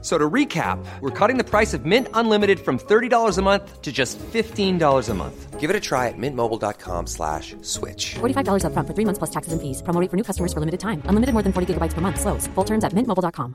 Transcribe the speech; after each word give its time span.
So 0.00 0.16
to 0.16 0.30
recap, 0.30 0.78
we're 1.00 1.10
cutting 1.10 1.38
the 1.38 1.44
price 1.44 1.74
of 1.74 1.84
Mint 1.84 2.06
Unlimited 2.14 2.60
from 2.60 2.78
$30 2.78 3.36
a 3.36 3.42
month 3.42 3.82
to 3.82 3.90
just 3.90 4.16
$15 4.18 5.08
a 5.08 5.14
month. 5.14 5.58
Give 5.58 5.70
it 5.70 5.74
a 5.74 5.80
try 5.80 6.06
at 6.06 6.14
mintmobile.com 6.16 7.08
slash 7.08 7.56
switch. 7.62 8.14
$45 8.20 8.62
upfront 8.62 8.86
for 8.86 8.94
three 8.94 9.04
months 9.04 9.18
plus 9.18 9.30
taxes 9.30 9.52
and 9.52 9.60
fees. 9.60 9.82
Promo 9.82 10.00
rate 10.00 10.08
for 10.08 10.16
new 10.16 10.22
customers 10.22 10.52
for 10.52 10.60
limited 10.60 10.78
time. 10.78 11.02
Unlimited 11.06 11.32
more 11.34 11.42
than 11.42 11.52
40 11.52 11.74
gigabytes 11.74 11.94
per 11.94 12.00
month. 12.00 12.20
Slows. 12.20 12.46
Full 12.54 12.64
terms 12.64 12.84
at 12.84 12.92
mintmobile.com. 12.92 13.54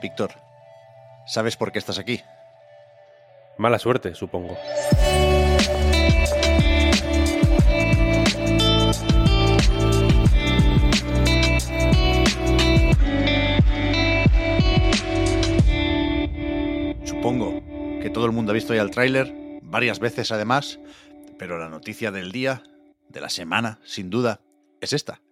Víctor, 0.00 0.30
¿sabes 1.26 1.56
por 1.56 1.72
qué 1.72 1.78
estás 1.78 1.98
aquí? 1.98 2.22
Mala 3.58 3.78
suerte, 3.78 4.14
supongo. 4.14 4.56
Supongo 4.56 5.99
todo 18.20 18.26
el 18.26 18.32
mundo 18.32 18.52
ha 18.52 18.54
visto 18.54 18.74
ya 18.74 18.82
el 18.82 18.90
tráiler, 18.90 19.32
varias 19.62 19.98
veces 19.98 20.30
además, 20.30 20.78
pero 21.38 21.58
la 21.58 21.70
noticia 21.70 22.10
del 22.10 22.32
día, 22.32 22.62
de 23.08 23.22
la 23.22 23.30
semana, 23.30 23.80
sin 23.82 24.10
duda, 24.10 24.42
es 24.82 24.92
esta. 24.92 25.22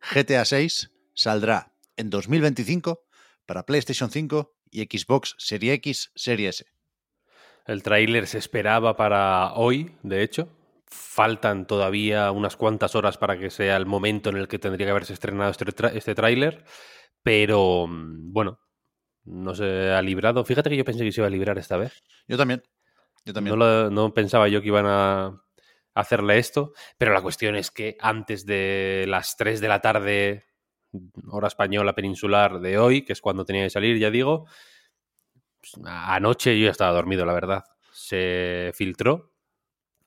GTA 0.00 0.46
6 0.46 0.90
saldrá 1.12 1.74
en 1.98 2.08
2025 2.08 3.04
para 3.44 3.66
PlayStation 3.66 4.10
5 4.10 4.54
y 4.70 4.80
Xbox 4.84 5.34
Series 5.36 5.74
X, 5.74 6.10
Series 6.14 6.62
S. 6.62 6.70
El 7.66 7.82
tráiler 7.82 8.26
se 8.26 8.38
esperaba 8.38 8.96
para 8.96 9.52
hoy, 9.52 9.94
de 10.02 10.22
hecho. 10.22 10.48
Faltan 10.86 11.66
todavía 11.66 12.30
unas 12.30 12.56
cuantas 12.56 12.94
horas 12.94 13.18
para 13.18 13.38
que 13.38 13.50
sea 13.50 13.76
el 13.76 13.84
momento 13.84 14.30
en 14.30 14.38
el 14.38 14.48
que 14.48 14.58
tendría 14.58 14.86
que 14.86 14.92
haberse 14.92 15.12
estrenado 15.12 15.50
este, 15.50 15.66
este 15.98 16.14
tráiler, 16.14 16.64
pero 17.22 17.86
mm, 17.86 18.32
bueno, 18.32 18.58
no 19.30 19.54
se 19.54 19.90
ha 19.90 20.02
librado. 20.02 20.44
Fíjate 20.44 20.70
que 20.70 20.76
yo 20.76 20.84
pensé 20.84 21.04
que 21.04 21.12
se 21.12 21.20
iba 21.20 21.26
a 21.26 21.30
librar 21.30 21.58
esta 21.58 21.76
vez. 21.76 22.02
Yo 22.26 22.36
también. 22.36 22.62
Yo 23.24 23.32
también. 23.32 23.56
No, 23.58 23.64
lo- 23.64 23.90
no 23.90 24.14
pensaba 24.14 24.48
yo 24.48 24.60
que 24.62 24.68
iban 24.68 24.86
a 24.86 25.42
hacerle 25.94 26.38
esto, 26.38 26.72
pero 26.96 27.12
la 27.12 27.22
cuestión 27.22 27.56
es 27.56 27.70
que 27.70 27.96
antes 28.00 28.46
de 28.46 29.04
las 29.08 29.36
3 29.36 29.60
de 29.60 29.68
la 29.68 29.80
tarde, 29.80 30.44
hora 31.28 31.48
española 31.48 31.94
peninsular 31.94 32.60
de 32.60 32.78
hoy, 32.78 33.04
que 33.04 33.12
es 33.12 33.20
cuando 33.20 33.44
tenía 33.44 33.64
que 33.64 33.70
salir, 33.70 33.98
ya 33.98 34.10
digo, 34.10 34.46
pues, 35.60 35.72
anoche 35.84 36.58
yo 36.58 36.66
ya 36.66 36.70
estaba 36.70 36.92
dormido, 36.92 37.24
la 37.26 37.32
verdad. 37.32 37.64
Se 37.92 38.70
filtró 38.74 39.32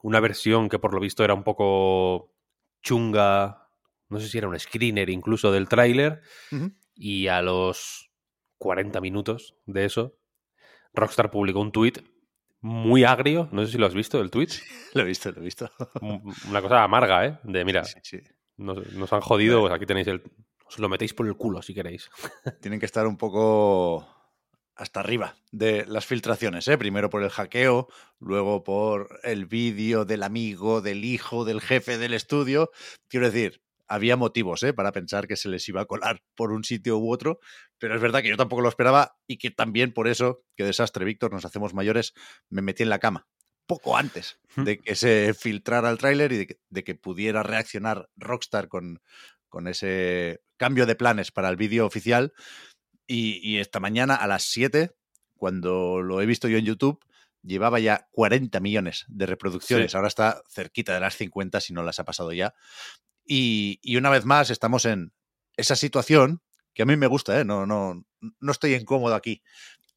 una 0.01 0.19
versión 0.19 0.69
que 0.69 0.79
por 0.79 0.93
lo 0.93 0.99
visto 0.99 1.23
era 1.23 1.33
un 1.33 1.43
poco 1.43 2.33
chunga, 2.81 3.67
no 4.09 4.19
sé 4.19 4.27
si 4.29 4.37
era 4.37 4.47
un 4.47 4.57
screener 4.59 5.09
incluso 5.09 5.51
del 5.51 5.67
tráiler, 5.67 6.21
y 6.95 7.27
a 7.27 7.41
los 7.41 8.10
40 8.61 9.01
minutos 9.01 9.55
de 9.65 9.85
eso, 9.85 10.19
Rockstar 10.93 11.31
publicó 11.31 11.59
un 11.61 11.71
tuit 11.71 11.97
muy 12.59 13.03
agrio, 13.03 13.49
no 13.51 13.65
sé 13.65 13.71
si 13.71 13.77
lo 13.79 13.87
has 13.87 13.95
visto, 13.95 14.21
el 14.21 14.29
tuit, 14.29 14.51
Lo 14.93 15.01
he 15.01 15.05
visto, 15.05 15.31
lo 15.31 15.41
he 15.41 15.45
visto. 15.45 15.71
una 16.47 16.61
cosa 16.61 16.83
amarga, 16.83 17.25
¿eh? 17.25 17.39
De 17.43 17.65
mira, 17.65 17.83
Sí, 17.85 17.99
sí. 18.03 18.19
nos, 18.57 18.93
nos 18.93 19.11
han 19.13 19.21
jodido, 19.21 19.61
pues 19.61 19.73
aquí 19.73 19.87
tenéis 19.87 20.07
el... 20.07 20.21
Os 20.67 20.77
lo 20.77 20.87
metéis 20.89 21.15
por 21.15 21.25
el 21.27 21.35
culo 21.35 21.63
si 21.63 21.73
queréis. 21.73 22.09
Tienen 22.61 22.79
que 22.79 22.85
estar 22.85 23.07
un 23.07 23.17
poco 23.17 24.07
hasta 24.75 24.99
arriba 24.99 25.35
de 25.51 25.85
las 25.87 26.05
filtraciones, 26.05 26.67
¿eh? 26.67 26.77
Primero 26.77 27.09
por 27.09 27.23
el 27.23 27.29
hackeo, 27.31 27.87
luego 28.19 28.63
por 28.63 29.19
el 29.23 29.47
vídeo 29.47 30.05
del 30.05 30.21
amigo, 30.21 30.81
del 30.81 31.03
hijo, 31.03 31.45
del 31.45 31.61
jefe 31.61 31.97
del 31.97 32.13
estudio. 32.13 32.69
Quiero 33.09 33.25
decir, 33.25 33.63
había 33.91 34.15
motivos, 34.15 34.63
¿eh? 34.63 34.73
Para 34.73 34.93
pensar 34.93 35.27
que 35.27 35.35
se 35.35 35.49
les 35.49 35.67
iba 35.67 35.81
a 35.81 35.85
colar 35.85 36.23
por 36.35 36.53
un 36.53 36.63
sitio 36.63 36.97
u 36.97 37.11
otro, 37.11 37.39
pero 37.77 37.93
es 37.93 38.01
verdad 38.01 38.21
que 38.21 38.29
yo 38.29 38.37
tampoco 38.37 38.61
lo 38.61 38.69
esperaba 38.69 39.17
y 39.27 39.37
que 39.37 39.51
también 39.51 39.91
por 39.93 40.07
eso, 40.07 40.43
qué 40.55 40.63
desastre, 40.63 41.03
Víctor, 41.03 41.33
nos 41.33 41.43
hacemos 41.43 41.73
mayores, 41.73 42.13
me 42.49 42.61
metí 42.61 42.83
en 42.83 42.89
la 42.89 42.99
cama 42.99 43.27
poco 43.67 43.95
antes 43.95 44.37
de 44.57 44.79
que 44.79 44.95
se 44.95 45.33
filtrara 45.33 45.89
el 45.89 45.97
tráiler 45.97 46.33
y 46.33 46.37
de 46.39 46.47
que, 46.47 46.59
de 46.69 46.83
que 46.83 46.95
pudiera 46.95 47.41
reaccionar 47.41 48.09
Rockstar 48.17 48.67
con, 48.67 49.01
con 49.47 49.67
ese 49.67 50.41
cambio 50.57 50.85
de 50.85 50.95
planes 50.95 51.31
para 51.31 51.47
el 51.47 51.55
vídeo 51.55 51.85
oficial. 51.85 52.33
Y, 53.07 53.39
y 53.41 53.59
esta 53.59 53.79
mañana 53.79 54.15
a 54.15 54.27
las 54.27 54.43
7, 54.43 54.91
cuando 55.37 56.01
lo 56.01 56.21
he 56.21 56.25
visto 56.25 56.49
yo 56.49 56.57
en 56.57 56.65
YouTube, 56.65 56.99
llevaba 57.43 57.79
ya 57.79 58.09
40 58.11 58.59
millones 58.59 59.05
de 59.07 59.25
reproducciones. 59.25 59.91
Sí. 59.91 59.97
Ahora 59.97 60.09
está 60.09 60.43
cerquita 60.49 60.93
de 60.93 60.99
las 60.99 61.15
50, 61.15 61.61
si 61.61 61.73
no 61.73 61.83
las 61.83 61.99
ha 61.99 62.03
pasado 62.03 62.33
ya. 62.33 62.53
Y, 63.33 63.95
una 63.95 64.09
vez 64.09 64.25
más 64.25 64.49
estamos 64.49 64.83
en 64.83 65.13
esa 65.55 65.77
situación 65.77 66.41
que 66.73 66.83
a 66.83 66.85
mí 66.85 66.97
me 66.97 67.07
gusta, 67.07 67.39
¿eh? 67.39 67.45
no, 67.45 67.65
no, 67.65 68.05
no 68.19 68.51
estoy 68.51 68.73
incómodo 68.73 69.15
aquí. 69.15 69.41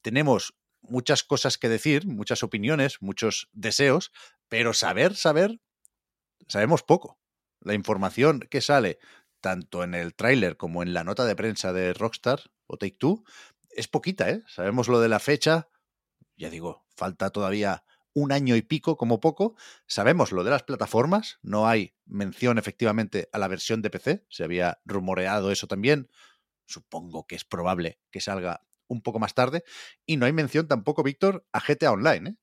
Tenemos 0.03 0.55
muchas 0.83 1.25
cosas 1.25 1.59
que 1.59 1.69
decir, 1.69 2.06
muchas 2.06 2.44
opiniones, 2.44 3.03
muchos 3.03 3.49
deseos, 3.50 4.12
pero 4.49 4.73
saber, 4.73 5.17
saber, 5.17 5.61
sabemos 6.47 6.84
poco. 6.84 7.19
La 7.59 7.75
información 7.75 8.39
que 8.39 8.61
sale 8.61 9.00
tanto 9.41 9.83
en 9.83 9.94
el 9.94 10.15
tráiler 10.15 10.56
como 10.56 10.84
en 10.84 10.94
la 10.94 11.03
nota 11.03 11.25
de 11.25 11.34
prensa 11.34 11.73
de 11.73 11.93
Rockstar 11.93 12.53
o 12.69 12.77
Take 12.77 12.99
Two 13.00 13.25
es 13.71 13.89
poquita, 13.89 14.31
¿eh? 14.31 14.44
Sabemos 14.47 14.87
lo 14.87 15.00
de 15.00 15.09
la 15.09 15.19
fecha, 15.19 15.69
ya 16.37 16.50
digo, 16.50 16.87
falta 16.94 17.31
todavía 17.31 17.83
un 18.14 18.32
año 18.32 18.56
y 18.56 18.62
pico 18.62 18.97
como 18.97 19.20
poco. 19.20 19.56
Sabemos 19.86 20.32
lo 20.32 20.44
de 20.44 20.50
las 20.50 20.62
plataformas, 20.62 21.38
no 21.42 21.69
hay 21.69 21.94
mención 22.06 22.58
efectivamente 22.58 23.28
a 23.32 23.38
la 23.38 23.48
versión 23.48 23.82
de 23.82 23.91
PC, 23.91 24.25
se 24.30 24.44
había 24.44 24.80
rumoreado 24.84 25.50
eso 25.50 25.66
también. 25.66 26.08
Supongo 26.66 27.26
que 27.26 27.34
es 27.34 27.44
probable 27.44 28.00
que 28.10 28.20
salga 28.20 28.64
un 28.86 29.02
poco 29.02 29.19
más 29.19 29.34
tarde. 29.34 29.64
Y 30.06 30.16
no 30.16 30.26
hay 30.26 30.32
mención 30.32 30.69
tampoco, 30.69 31.02
Víctor, 31.02 31.47
a 31.52 31.60
GTA 31.60 31.92
Online, 31.92 32.30
¿eh? 32.30 32.36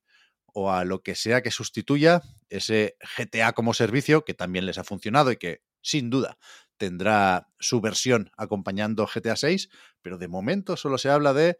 o 0.54 0.70
a 0.70 0.84
lo 0.84 1.02
que 1.02 1.14
sea 1.14 1.42
que 1.42 1.50
sustituya 1.50 2.22
ese 2.50 2.96
GTA 3.16 3.52
como 3.52 3.74
servicio 3.74 4.24
que 4.24 4.34
también 4.34 4.66
les 4.66 4.78
ha 4.78 4.84
funcionado 4.84 5.32
y 5.32 5.36
que 5.36 5.62
sin 5.80 6.10
duda 6.10 6.38
tendrá 6.76 7.48
su 7.58 7.80
versión 7.80 8.30
acompañando 8.36 9.06
GTA 9.06 9.36
6, 9.36 9.70
pero 10.02 10.18
de 10.18 10.28
momento 10.28 10.76
solo 10.76 10.98
se 10.98 11.10
habla 11.10 11.32
de 11.32 11.58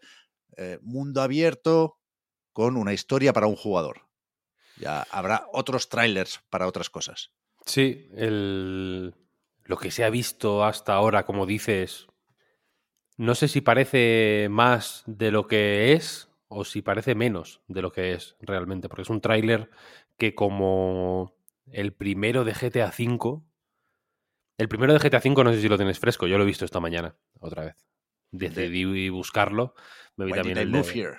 eh, 0.56 0.78
mundo 0.82 1.22
abierto 1.22 2.01
con 2.52 2.76
una 2.76 2.92
historia 2.92 3.32
para 3.32 3.46
un 3.46 3.56
jugador. 3.56 4.02
Ya 4.76 5.06
habrá 5.10 5.46
otros 5.52 5.88
trailers 5.88 6.40
para 6.50 6.66
otras 6.66 6.90
cosas. 6.90 7.30
Sí, 7.66 8.08
el... 8.14 9.14
lo 9.64 9.76
que 9.76 9.90
se 9.90 10.04
ha 10.04 10.10
visto 10.10 10.64
hasta 10.64 10.94
ahora, 10.94 11.24
como 11.24 11.46
dices, 11.46 12.08
no 13.16 13.34
sé 13.34 13.48
si 13.48 13.60
parece 13.60 14.48
más 14.50 15.04
de 15.06 15.30
lo 15.30 15.46
que 15.46 15.92
es 15.92 16.28
o 16.48 16.64
si 16.64 16.82
parece 16.82 17.14
menos 17.14 17.60
de 17.68 17.82
lo 17.82 17.92
que 17.92 18.12
es 18.12 18.36
realmente, 18.41 18.88
porque 18.88 19.02
es 19.02 19.10
un 19.10 19.20
tráiler 19.20 19.70
que 20.18 20.34
como 20.34 21.34
el 21.70 21.92
primero 21.92 22.44
de 22.44 22.52
GTA 22.52 22.88
V, 22.88 23.42
el 24.58 24.68
primero 24.68 24.92
de 24.92 24.98
GTA 24.98 25.18
V 25.24 25.44
no 25.44 25.52
sé 25.52 25.60
si 25.60 25.68
lo 25.68 25.76
tienes 25.76 25.98
fresco, 25.98 26.26
yo 26.26 26.36
lo 26.36 26.44
he 26.44 26.46
visto 26.46 26.64
esta 26.64 26.80
mañana, 26.80 27.16
otra 27.41 27.64
vez. 27.64 27.76
Decidí 28.30 29.08
buscarlo. 29.08 29.74
Me 30.16 30.24
vi 30.24 30.32
Why 30.32 30.38
también 30.38 30.58
el 30.58 30.72
de-? 30.72 31.16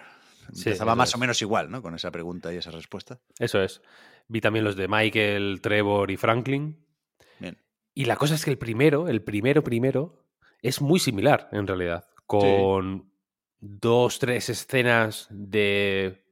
Sí, 0.51 0.69
Empezaba 0.69 0.95
más 0.95 1.09
es. 1.09 1.15
o 1.15 1.17
menos 1.17 1.41
igual, 1.41 1.71
¿no? 1.71 1.81
Con 1.81 1.95
esa 1.95 2.11
pregunta 2.11 2.53
y 2.53 2.57
esa 2.57 2.71
respuesta. 2.71 3.19
Eso 3.39 3.61
es. 3.61 3.81
Vi 4.27 4.41
también 4.41 4.65
los 4.65 4.75
de 4.75 4.87
Michael, 4.87 5.59
Trevor 5.61 6.11
y 6.11 6.17
Franklin. 6.17 6.85
Bien. 7.39 7.57
Y 7.93 8.05
la 8.05 8.15
cosa 8.15 8.35
es 8.35 8.43
que 8.45 8.51
el 8.51 8.57
primero, 8.57 9.07
el 9.07 9.21
primero 9.21 9.63
primero, 9.63 10.25
es 10.61 10.81
muy 10.81 10.99
similar 10.99 11.49
en 11.51 11.67
realidad. 11.67 12.05
Con 12.25 13.11
dos, 13.59 14.19
tres 14.19 14.49
escenas 14.49 15.27
de, 15.29 16.23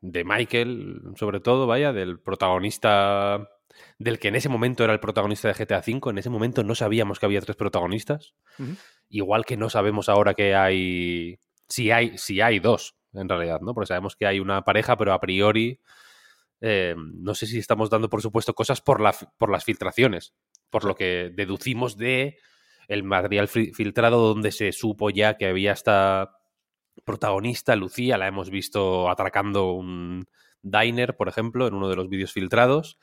de 0.00 0.24
Michael, 0.24 1.02
sobre 1.16 1.40
todo, 1.40 1.66
vaya, 1.66 1.92
del 1.92 2.18
protagonista, 2.20 3.48
del 3.98 4.18
que 4.18 4.28
en 4.28 4.36
ese 4.36 4.48
momento 4.48 4.82
era 4.84 4.92
el 4.92 5.00
protagonista 5.00 5.48
de 5.48 5.54
GTA 5.54 5.78
V. 5.86 6.10
En 6.10 6.18
ese 6.18 6.30
momento 6.30 6.64
no 6.64 6.74
sabíamos 6.74 7.18
que 7.18 7.26
había 7.26 7.40
tres 7.40 7.56
protagonistas. 7.56 8.34
Igual 9.08 9.44
que 9.44 9.56
no 9.56 9.70
sabemos 9.70 10.08
ahora 10.08 10.34
que 10.34 10.54
hay. 10.54 11.38
Si 11.68 11.90
hay, 11.90 12.18
si 12.18 12.40
hay 12.40 12.58
dos, 12.58 12.96
en 13.12 13.28
realidad, 13.28 13.60
¿no? 13.60 13.74
Porque 13.74 13.88
sabemos 13.88 14.16
que 14.16 14.26
hay 14.26 14.40
una 14.40 14.62
pareja, 14.62 14.96
pero 14.96 15.12
a 15.12 15.20
priori. 15.20 15.80
eh, 16.60 16.94
no 16.96 17.34
sé 17.34 17.46
si 17.46 17.58
estamos 17.58 17.88
dando, 17.90 18.08
por 18.10 18.20
supuesto, 18.22 18.54
cosas 18.54 18.80
por, 18.80 19.00
la, 19.00 19.14
por 19.38 19.50
las 19.50 19.64
filtraciones. 19.64 20.34
Por 20.68 20.84
lo 20.84 20.94
que 20.94 21.30
deducimos 21.34 21.96
de 21.96 22.38
el 22.88 23.02
material 23.02 23.48
fi- 23.48 23.72
filtrado 23.72 24.18
donde 24.28 24.52
se 24.52 24.72
supo 24.72 25.10
ya 25.10 25.36
que 25.36 25.46
había 25.46 25.72
esta 25.72 26.36
protagonista, 27.04 27.76
Lucía, 27.76 28.18
la 28.18 28.26
hemos 28.26 28.50
visto 28.50 29.08
atracando 29.08 29.72
un 29.72 30.26
diner, 30.62 31.16
por 31.16 31.28
ejemplo, 31.28 31.66
en 31.66 31.74
uno 31.74 31.88
de 31.88 31.96
los 31.96 32.08
vídeos 32.08 32.32
filtrados. 32.32 32.98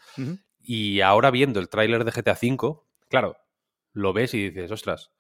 Y 0.62 1.02
ahora 1.02 1.32
viendo 1.32 1.60
el 1.60 1.70
tráiler 1.70 2.04
de 2.04 2.12
GTA 2.12 2.34
V, 2.40 2.82
claro, 3.10 3.38
lo 3.94 4.14
ves 4.14 4.34
y 4.34 4.50
dices, 4.50 4.72
ostras, 4.72 5.12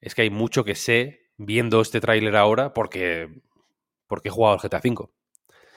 es 0.00 0.14
que 0.14 0.22
hay 0.22 0.30
mucho 0.30 0.64
que 0.64 0.74
sé 0.74 1.30
viendo 1.36 1.80
este 1.80 2.00
tráiler 2.00 2.36
ahora 2.36 2.74
porque, 2.74 3.28
porque 4.10 4.28
he 4.28 4.32
jugado 4.32 4.54
al 4.54 4.60
GTA 4.60 4.80
V. 4.84 5.08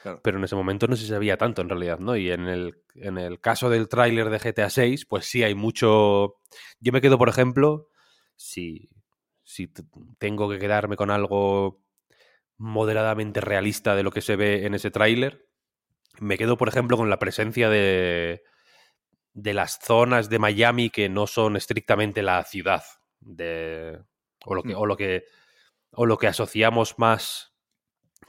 Claro. 0.02 0.20
Pero 0.22 0.36
en 0.36 0.44
ese 0.44 0.56
momento 0.56 0.86
no 0.86 0.96
se 0.96 1.06
sabía 1.06 1.38
tanto 1.38 1.62
en 1.62 1.70
realidad, 1.70 1.98
¿no? 2.00 2.16
Y 2.16 2.30
en 2.30 2.46
el, 2.48 2.82
en 2.96 3.16
el 3.16 3.40
caso 3.40 3.70
del 3.70 3.88
tráiler 3.88 4.28
de 4.28 4.38
GTA 4.38 4.68
VI, 4.74 5.06
pues 5.08 5.24
sí 5.26 5.42
hay 5.42 5.54
mucho... 5.54 6.36
Yo 6.80 6.92
me 6.92 7.00
quedo, 7.00 7.16
por 7.16 7.30
ejemplo, 7.30 7.88
si, 8.36 8.90
si 9.42 9.72
tengo 10.18 10.50
que 10.50 10.58
quedarme 10.58 10.96
con 10.96 11.10
algo 11.10 11.80
moderadamente 12.58 13.40
realista 13.40 13.94
de 13.96 14.02
lo 14.02 14.10
que 14.10 14.20
se 14.20 14.36
ve 14.36 14.66
en 14.66 14.74
ese 14.74 14.90
tráiler, 14.90 15.46
me 16.20 16.36
quedo, 16.36 16.58
por 16.58 16.68
ejemplo, 16.68 16.96
con 16.96 17.08
la 17.08 17.18
presencia 17.18 17.70
de, 17.70 18.42
de 19.32 19.54
las 19.54 19.78
zonas 19.82 20.28
de 20.28 20.38
Miami 20.38 20.90
que 20.90 21.08
no 21.08 21.26
son 21.26 21.56
estrictamente 21.56 22.22
la 22.22 22.44
ciudad 22.44 22.84
de 23.20 24.00
o 24.44 24.54
lo 24.54 24.62
que 24.62 24.74
Mm. 24.74 24.76
o 24.76 24.86
lo 24.86 24.96
que 24.96 25.24
o 25.92 26.06
lo 26.06 26.18
que 26.18 26.26
asociamos 26.26 26.98
más 26.98 27.53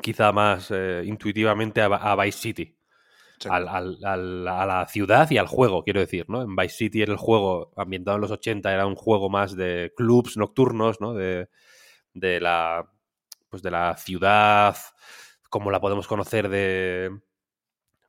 quizá 0.02 0.32
más 0.32 0.70
eh, 0.72 1.04
intuitivamente 1.06 1.82
a, 1.82 1.86
a 1.88 2.16
Vice 2.16 2.38
City 2.40 2.78
Sí. 3.38 3.50
al- 3.52 3.68
al- 3.68 3.98
al- 4.06 4.48
a 4.48 4.66
la 4.66 4.88
ciudad 4.88 5.30
y 5.30 5.38
al 5.38 5.48
juego 5.48 5.84
quiero 5.84 6.00
decir 6.00 6.26
no 6.30 6.42
en 6.42 6.56
Vice 6.56 6.76
City 6.78 7.02
en 7.02 7.12
el 7.12 7.18
juego 7.18 7.74
ambientado 7.76 8.16
en 8.16 8.22
los 8.22 8.32
80 8.32 8.74
era 8.74 8.86
un 8.88 8.96
juego 8.96 9.30
más 9.30 9.58
de 9.58 9.92
clubs 9.98 10.38
nocturnos 10.38 11.02
no 11.02 11.14
de, 11.14 11.50
de 12.14 12.40
la 12.40 12.90
pues 13.50 13.62
de 13.62 13.72
la 13.72 13.98
ciudad 13.98 14.78
como 15.50 15.70
la 15.70 15.82
podemos 15.82 16.08
conocer 16.08 16.48
de 16.48 17.12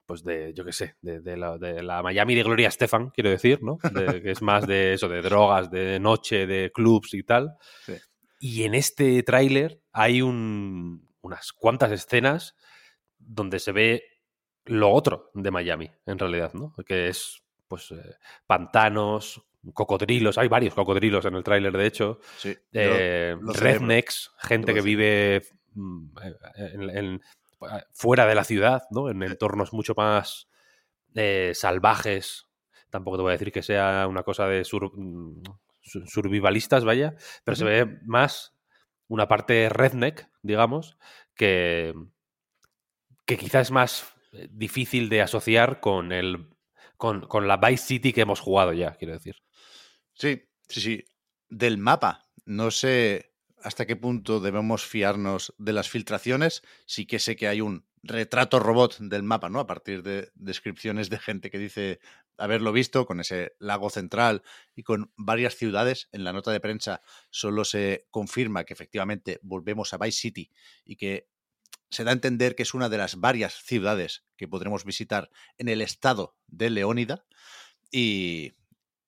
pues 0.06 0.22
de, 0.22 0.54
yo 0.54 0.64
qué 0.64 0.72
sé, 0.72 0.94
de, 1.02 1.18
de 1.20 1.36
la, 1.36 1.58
de 1.58 1.82
la 1.82 2.00
Miami 2.00 2.36
de 2.36 2.44
Gloria 2.44 2.68
Estefan, 2.68 3.10
quiero 3.10 3.28
decir, 3.30 3.60
¿no? 3.64 3.78
De- 3.92 4.22
que 4.22 4.30
es 4.30 4.40
más 4.40 4.64
de 4.64 4.92
eso, 4.94 5.08
de 5.08 5.20
drogas, 5.20 5.68
de 5.68 5.98
noche, 5.98 6.46
de 6.46 6.70
clubs 6.72 7.12
y 7.14 7.24
tal. 7.24 7.56
Sí. 7.84 7.94
Y 8.38 8.62
en 8.62 8.76
este 8.76 9.20
tráiler 9.24 9.80
hay 9.92 10.22
un- 10.22 11.05
unas 11.26 11.52
cuantas 11.52 11.90
escenas 11.92 12.54
donde 13.18 13.58
se 13.58 13.72
ve 13.72 14.02
lo 14.64 14.90
otro 14.92 15.30
de 15.34 15.50
Miami, 15.50 15.90
en 16.06 16.18
realidad, 16.18 16.52
¿no? 16.54 16.74
Que 16.86 17.08
es, 17.08 17.42
pues, 17.68 17.90
eh, 17.92 18.14
pantanos, 18.46 19.42
cocodrilos, 19.74 20.38
hay 20.38 20.48
varios 20.48 20.74
cocodrilos 20.74 21.24
en 21.24 21.34
el 21.34 21.42
tráiler, 21.44 21.76
de 21.76 21.86
hecho, 21.86 22.20
Sí, 22.36 22.56
eh, 22.72 23.36
rednecks, 23.62 24.32
gente 24.38 24.72
que 24.74 24.80
vive 24.82 25.42
mm, 25.74 26.08
en- 26.56 26.90
en- 26.96 27.20
fuera 27.92 28.26
de 28.26 28.34
la 28.34 28.44
ciudad, 28.44 28.82
¿no? 28.90 29.08
En 29.10 29.22
entornos 29.22 29.72
mucho 29.72 29.94
más 29.96 30.48
eh, 31.14 31.52
salvajes. 31.54 32.46
Tampoco 32.90 33.16
te 33.16 33.22
voy 33.22 33.30
a 33.30 33.38
decir 33.38 33.50
que 33.52 33.62
sea 33.62 34.06
una 34.08 34.22
cosa 34.22 34.46
de 34.46 34.64
sur- 34.64 34.92
mm, 34.94 35.42
su- 35.82 36.06
survivalistas, 36.06 36.84
vaya, 36.84 37.14
pero 37.44 37.56
se 37.56 37.64
ve 37.64 37.98
más 38.04 38.55
una 39.08 39.28
parte 39.28 39.68
redneck, 39.68 40.28
digamos, 40.42 40.96
que, 41.34 41.94
que 43.24 43.36
quizás 43.36 43.68
es 43.68 43.70
más 43.70 44.14
eh, 44.32 44.48
difícil 44.50 45.08
de 45.08 45.22
asociar 45.22 45.80
con 45.80 46.12
el 46.12 46.48
con, 46.96 47.22
con 47.22 47.46
la 47.46 47.58
Vice 47.58 47.84
City 47.84 48.12
que 48.12 48.22
hemos 48.22 48.40
jugado 48.40 48.72
ya, 48.72 48.94
quiero 48.94 49.14
decir. 49.14 49.36
Sí, 50.14 50.44
sí, 50.68 50.80
sí. 50.80 51.04
Del 51.48 51.78
mapa, 51.78 52.30
no 52.44 52.70
sé 52.70 53.34
hasta 53.62 53.86
qué 53.86 53.96
punto 53.96 54.40
debemos 54.40 54.84
fiarnos 54.84 55.54
de 55.58 55.72
las 55.72 55.88
filtraciones. 55.88 56.62
Sí 56.86 57.06
que 57.06 57.18
sé 57.18 57.36
que 57.36 57.48
hay 57.48 57.60
un 57.60 57.86
retrato 58.02 58.60
robot 58.60 58.98
del 58.98 59.22
mapa, 59.22 59.48
¿no? 59.48 59.60
A 59.60 59.66
partir 59.66 60.02
de 60.02 60.30
descripciones 60.34 61.10
de 61.10 61.18
gente 61.18 61.50
que 61.50 61.58
dice 61.58 62.00
haberlo 62.38 62.72
visto 62.72 63.06
con 63.06 63.20
ese 63.20 63.52
lago 63.58 63.90
central 63.90 64.42
y 64.74 64.82
con 64.82 65.12
varias 65.16 65.54
ciudades. 65.56 66.08
En 66.12 66.24
la 66.24 66.32
nota 66.32 66.50
de 66.52 66.60
prensa 66.60 67.00
solo 67.30 67.64
se 67.64 68.06
confirma 68.10 68.64
que 68.64 68.74
efectivamente 68.74 69.38
volvemos 69.42 69.92
a 69.92 69.98
Vice 69.98 70.18
City 70.20 70.50
y 70.84 70.96
que 70.96 71.28
se 71.90 72.04
da 72.04 72.10
a 72.10 72.14
entender 72.14 72.56
que 72.56 72.64
es 72.64 72.74
una 72.74 72.88
de 72.88 72.98
las 72.98 73.16
varias 73.20 73.54
ciudades 73.54 74.24
que 74.36 74.48
podremos 74.48 74.84
visitar 74.84 75.30
en 75.58 75.68
el 75.68 75.80
estado 75.80 76.36
de 76.46 76.70
Leónida. 76.70 77.24
Y, 77.90 78.54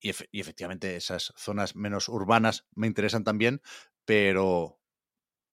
y, 0.01 0.11
efe- 0.11 0.29
y 0.33 0.41
efectivamente 0.41 0.97
esas 0.97 1.33
zonas 1.37 1.75
menos 1.77 2.09
urbanas 2.09 2.67
me 2.75 2.87
interesan 2.87 3.25
también, 3.25 3.61
pero 4.05 4.81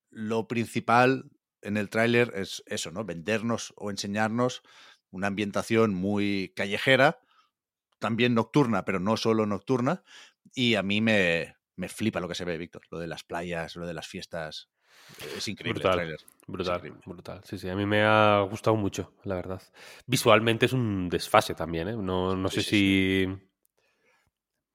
lo 0.10 0.48
principal 0.48 1.32
en 1.62 1.78
el 1.78 1.90
tráiler 1.90 2.32
es 2.36 2.64
eso, 2.68 2.92
¿no? 2.92 3.06
Vendernos 3.06 3.74
o 3.76 3.90
enseñarnos 3.90 4.62
una 5.12 5.28
ambientación 5.28 5.94
muy 5.94 6.54
callejera, 6.56 7.20
también 8.00 8.34
nocturna, 8.34 8.86
pero 8.86 9.00
no 9.00 9.18
solo 9.18 9.46
nocturna, 9.46 10.04
y 10.54 10.76
a 10.76 10.84
mí 10.84 11.02
me, 11.02 11.56
me 11.76 11.90
flipa 11.90 12.20
lo 12.20 12.28
que 12.28 12.36
se 12.36 12.46
ve, 12.46 12.58
Víctor, 12.58 12.84
lo 12.90 13.00
de 13.00 13.08
las 13.08 13.24
playas, 13.24 13.76
lo 13.76 13.86
de 13.86 13.94
las 13.94 14.08
fiestas. 14.08 14.70
Es 15.38 15.48
increíble 15.48 15.80
Brutal. 15.82 16.00
el. 16.00 16.18
Brutal, 16.48 16.76
increíble. 16.78 17.02
brutal. 17.06 17.42
Sí, 17.44 17.58
sí, 17.58 17.70
a 17.70 17.76
mí 17.76 17.86
me 17.86 18.04
ha 18.04 18.42
gustado 18.50 18.76
mucho, 18.76 19.14
la 19.24 19.36
verdad. 19.36 19.62
Visualmente 20.06 20.66
es 20.68 20.74
un 20.74 21.10
desfase 21.10 21.56
también, 21.56 21.88
¿eh? 21.90 21.96
No, 21.98 22.36
no 22.36 22.50
Sí, 22.50 22.56
sé 22.58 22.64
sí, 22.64 22.70
si... 22.70 23.50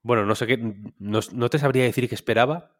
Bueno, 0.02 0.24
no 0.24 0.34
sé 0.34 0.46
qué... 0.46 0.56
No, 0.98 1.20
no 1.32 1.50
te 1.50 1.58
sabría 1.58 1.84
decir 1.84 2.08
qué 2.08 2.14
esperaba, 2.14 2.76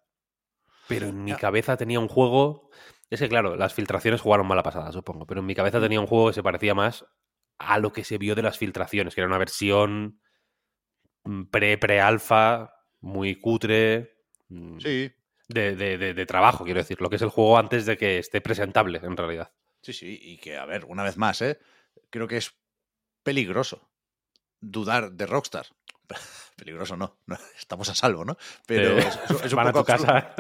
pero 0.88 1.08
en 1.08 1.24
mi 1.24 1.34
cabeza 1.34 1.76
tenía 1.76 2.00
un 2.00 2.08
juego... 2.08 2.70
Es 3.10 3.20
que, 3.20 3.28
claro, 3.28 3.56
las 3.56 3.74
filtraciones 3.74 4.20
jugaron 4.20 4.46
mala 4.46 4.62
pasada, 4.62 4.92
supongo, 4.92 5.26
pero 5.26 5.40
en 5.40 5.46
mi 5.46 5.54
cabeza 5.54 5.80
tenía 5.80 6.00
un 6.00 6.06
juego 6.06 6.28
que 6.28 6.34
se 6.34 6.42
parecía 6.42 6.74
más 6.74 7.04
a 7.58 7.78
lo 7.78 7.92
que 7.92 8.04
se 8.04 8.18
vio 8.18 8.34
de 8.34 8.42
las 8.42 8.56
filtraciones, 8.58 9.14
que 9.14 9.20
era 9.20 9.28
una 9.28 9.38
versión 9.38 10.04
mm, 10.04 10.20
pre-pre-alfa, 11.50 12.72
muy 13.00 13.36
cutre, 13.36 14.16
mm, 14.48 14.78
Sí, 14.80 15.12
de, 15.48 15.74
de- 15.76 15.98
de- 15.98 16.14
de 16.14 16.26
trabajo, 16.26 16.64
quiero 16.64 16.80
decir, 16.80 17.00
lo 17.00 17.10
que 17.10 17.16
es 17.16 17.22
el 17.22 17.28
juego 17.30 17.58
antes 17.58 17.86
de 17.86 17.96
que 17.96 18.18
esté 18.18 18.40
presentable, 18.40 19.00
en 19.02 19.16
realidad. 19.16 19.52
Sí, 19.82 19.92
sí, 19.92 20.18
y 20.22 20.36
que, 20.38 20.56
a 20.56 20.64
ver, 20.66 20.84
una 20.84 21.02
vez 21.02 21.16
más, 21.16 21.40
¿eh? 21.42 21.58
creo 22.10 22.28
que 22.28 22.36
es 22.36 22.54
peligroso 23.22 23.90
dudar 24.60 25.12
de 25.12 25.26
Rockstar. 25.26 25.66
Peligroso 26.56 26.96
no, 26.96 27.18
no, 27.26 27.38
estamos 27.58 27.88
a 27.88 27.94
salvo, 27.94 28.24
¿no? 28.24 28.36
Pero 28.66 28.98
Eh, 28.98 29.08
es, 29.44 29.52
un, 29.52 29.62
poco 29.72 29.84
casa. 29.84 30.34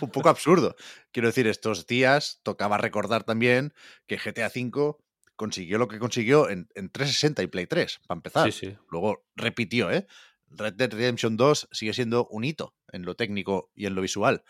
un 0.00 0.10
poco 0.10 0.28
absurdo. 0.28 0.76
Quiero 1.10 1.28
decir, 1.28 1.46
estos 1.48 1.86
días 1.86 2.40
tocaba 2.44 2.78
recordar 2.78 3.24
también 3.24 3.72
que 4.06 4.18
GTA 4.18 4.46
V 4.54 4.96
consiguió 5.36 5.78
lo 5.78 5.88
que 5.88 5.98
consiguió 5.98 6.48
en, 6.48 6.68
en 6.74 6.90
360 6.90 7.42
y 7.42 7.46
Play 7.48 7.66
3, 7.66 8.00
para 8.06 8.18
empezar. 8.18 8.52
Sí, 8.52 8.66
sí. 8.70 8.76
Luego 8.90 9.24
repitió, 9.36 9.90
¿eh? 9.90 10.06
Red 10.48 10.74
Dead 10.74 10.92
Redemption 10.92 11.36
2 11.36 11.68
sigue 11.72 11.92
siendo 11.94 12.26
un 12.28 12.44
hito 12.44 12.74
en 12.92 13.02
lo 13.04 13.16
técnico 13.16 13.70
y 13.74 13.86
en 13.86 13.94
lo 13.94 14.02
visual. 14.02 14.44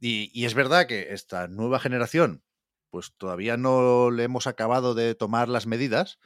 Y, 0.00 0.30
y 0.32 0.44
es 0.44 0.54
verdad 0.54 0.86
que 0.86 1.12
esta 1.12 1.48
nueva 1.48 1.80
generación, 1.80 2.44
pues 2.90 3.12
todavía 3.16 3.56
no 3.56 4.10
le 4.12 4.22
hemos 4.24 4.46
acabado 4.46 4.94
de 4.94 5.14
tomar 5.16 5.48
las 5.48 5.66
medidas, 5.66 6.18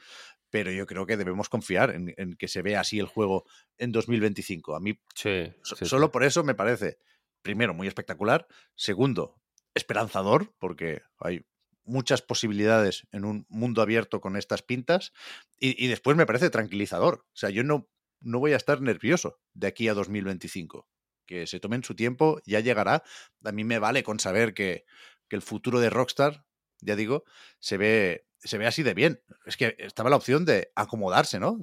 pero 0.51 0.71
yo 0.71 0.85
creo 0.85 1.07
que 1.07 1.17
debemos 1.17 1.49
confiar 1.49 1.89
en, 1.89 2.13
en 2.17 2.35
que 2.35 2.47
se 2.47 2.61
vea 2.61 2.81
así 2.81 2.99
el 2.99 3.07
juego 3.07 3.45
en 3.79 3.91
2025. 3.91 4.75
A 4.75 4.79
mí, 4.79 4.99
Sí, 5.15 5.51
so- 5.63 5.75
sí, 5.75 5.85
solo 5.87 6.07
sí. 6.07 6.11
por 6.11 6.23
eso 6.23 6.43
me 6.43 6.53
parece, 6.53 6.99
primero, 7.41 7.73
muy 7.73 7.87
espectacular, 7.87 8.45
segundo, 8.75 9.41
esperanzador, 9.73 10.53
porque 10.59 11.01
hay 11.17 11.43
muchas 11.83 12.21
posibilidades 12.21 13.07
en 13.11 13.25
un 13.25 13.45
mundo 13.49 13.81
abierto 13.81 14.21
con 14.21 14.37
estas 14.37 14.61
pintas, 14.61 15.11
y, 15.59 15.87
después 15.87 16.17
me 16.17 16.25
parece 16.25 16.49
tranquilizador. 16.49 17.25
O 17.27 17.35
sea, 17.35 17.49
yo 17.49 17.63
no, 17.63 17.89
no 18.19 18.39
voy 18.39 18.53
a 18.53 18.57
estar 18.57 18.81
nervioso 18.81 19.39
de 19.53 19.67
aquí 19.67 19.87
a 19.87 19.93
2025. 19.93 20.87
Que 21.25 21.47
se 21.47 21.59
tomen 21.59 21.83
su 21.83 21.95
tiempo, 21.95 22.41
ya 22.45 22.59
llegará. 22.59 23.03
A 23.45 23.51
mí 23.53 23.63
me 23.63 23.79
vale 23.79 24.03
con 24.03 24.19
saber 24.19 24.53
que, 24.53 24.83
que 25.29 25.37
el 25.37 25.41
futuro 25.41 25.79
de 25.79 25.89
Rockstar, 25.89 26.45
ya 26.81 26.97
digo, 26.97 27.23
se 27.59 27.77
ve, 27.77 28.27
se 28.39 28.57
ve 28.57 28.67
así 28.67 28.83
de 28.83 28.93
bien. 28.93 29.21
Es 29.45 29.55
que 29.55 29.77
estaba 29.79 30.09
la 30.09 30.17
opción 30.17 30.43
de 30.43 30.71
acomodarse, 30.75 31.39
¿no? 31.39 31.57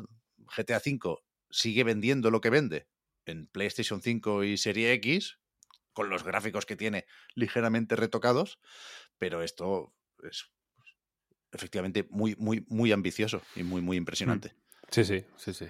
GTA 0.56 0.80
V 0.84 1.16
sigue 1.50 1.84
vendiendo 1.84 2.30
lo 2.30 2.40
que 2.40 2.50
vende 2.50 2.88
en 3.26 3.46
PlayStation 3.48 4.00
5 4.00 4.44
y 4.44 4.56
Serie 4.56 4.92
X, 4.94 5.38
con 5.92 6.08
los 6.08 6.24
gráficos 6.24 6.66
que 6.66 6.76
tiene 6.76 7.06
ligeramente 7.34 7.96
retocados, 7.96 8.58
pero 9.18 9.42
esto 9.42 9.92
es 10.24 10.50
pues, 10.76 10.88
efectivamente 11.52 12.06
muy, 12.10 12.34
muy, 12.36 12.64
muy 12.68 12.92
ambicioso 12.92 13.42
y 13.56 13.62
muy, 13.62 13.80
muy 13.80 13.96
impresionante. 13.96 14.54
Sí, 14.90 15.04
sí, 15.04 15.24
sí, 15.36 15.54
sí. 15.54 15.66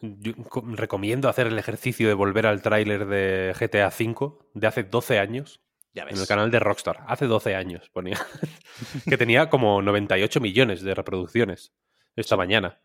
Yo 0.00 0.34
co- 0.48 0.62
recomiendo 0.66 1.28
hacer 1.28 1.46
el 1.46 1.58
ejercicio 1.58 2.08
de 2.08 2.14
volver 2.14 2.46
al 2.46 2.62
tráiler 2.62 3.06
de 3.06 3.54
GTA 3.58 3.88
V 3.88 4.34
de 4.54 4.66
hace 4.66 4.82
12 4.82 5.18
años 5.18 5.60
Ya 5.94 6.04
ves. 6.04 6.14
en 6.14 6.20
el 6.20 6.26
canal 6.26 6.50
de 6.50 6.58
Rockstar. 6.60 7.04
Hace 7.06 7.26
12 7.26 7.54
años 7.54 7.88
ponía. 7.90 8.18
que 9.08 9.16
tenía 9.16 9.48
como 9.48 9.80
98 9.82 10.40
millones 10.40 10.82
de 10.82 10.94
reproducciones 10.94 11.72
esta 12.14 12.36
mañana. 12.36 12.80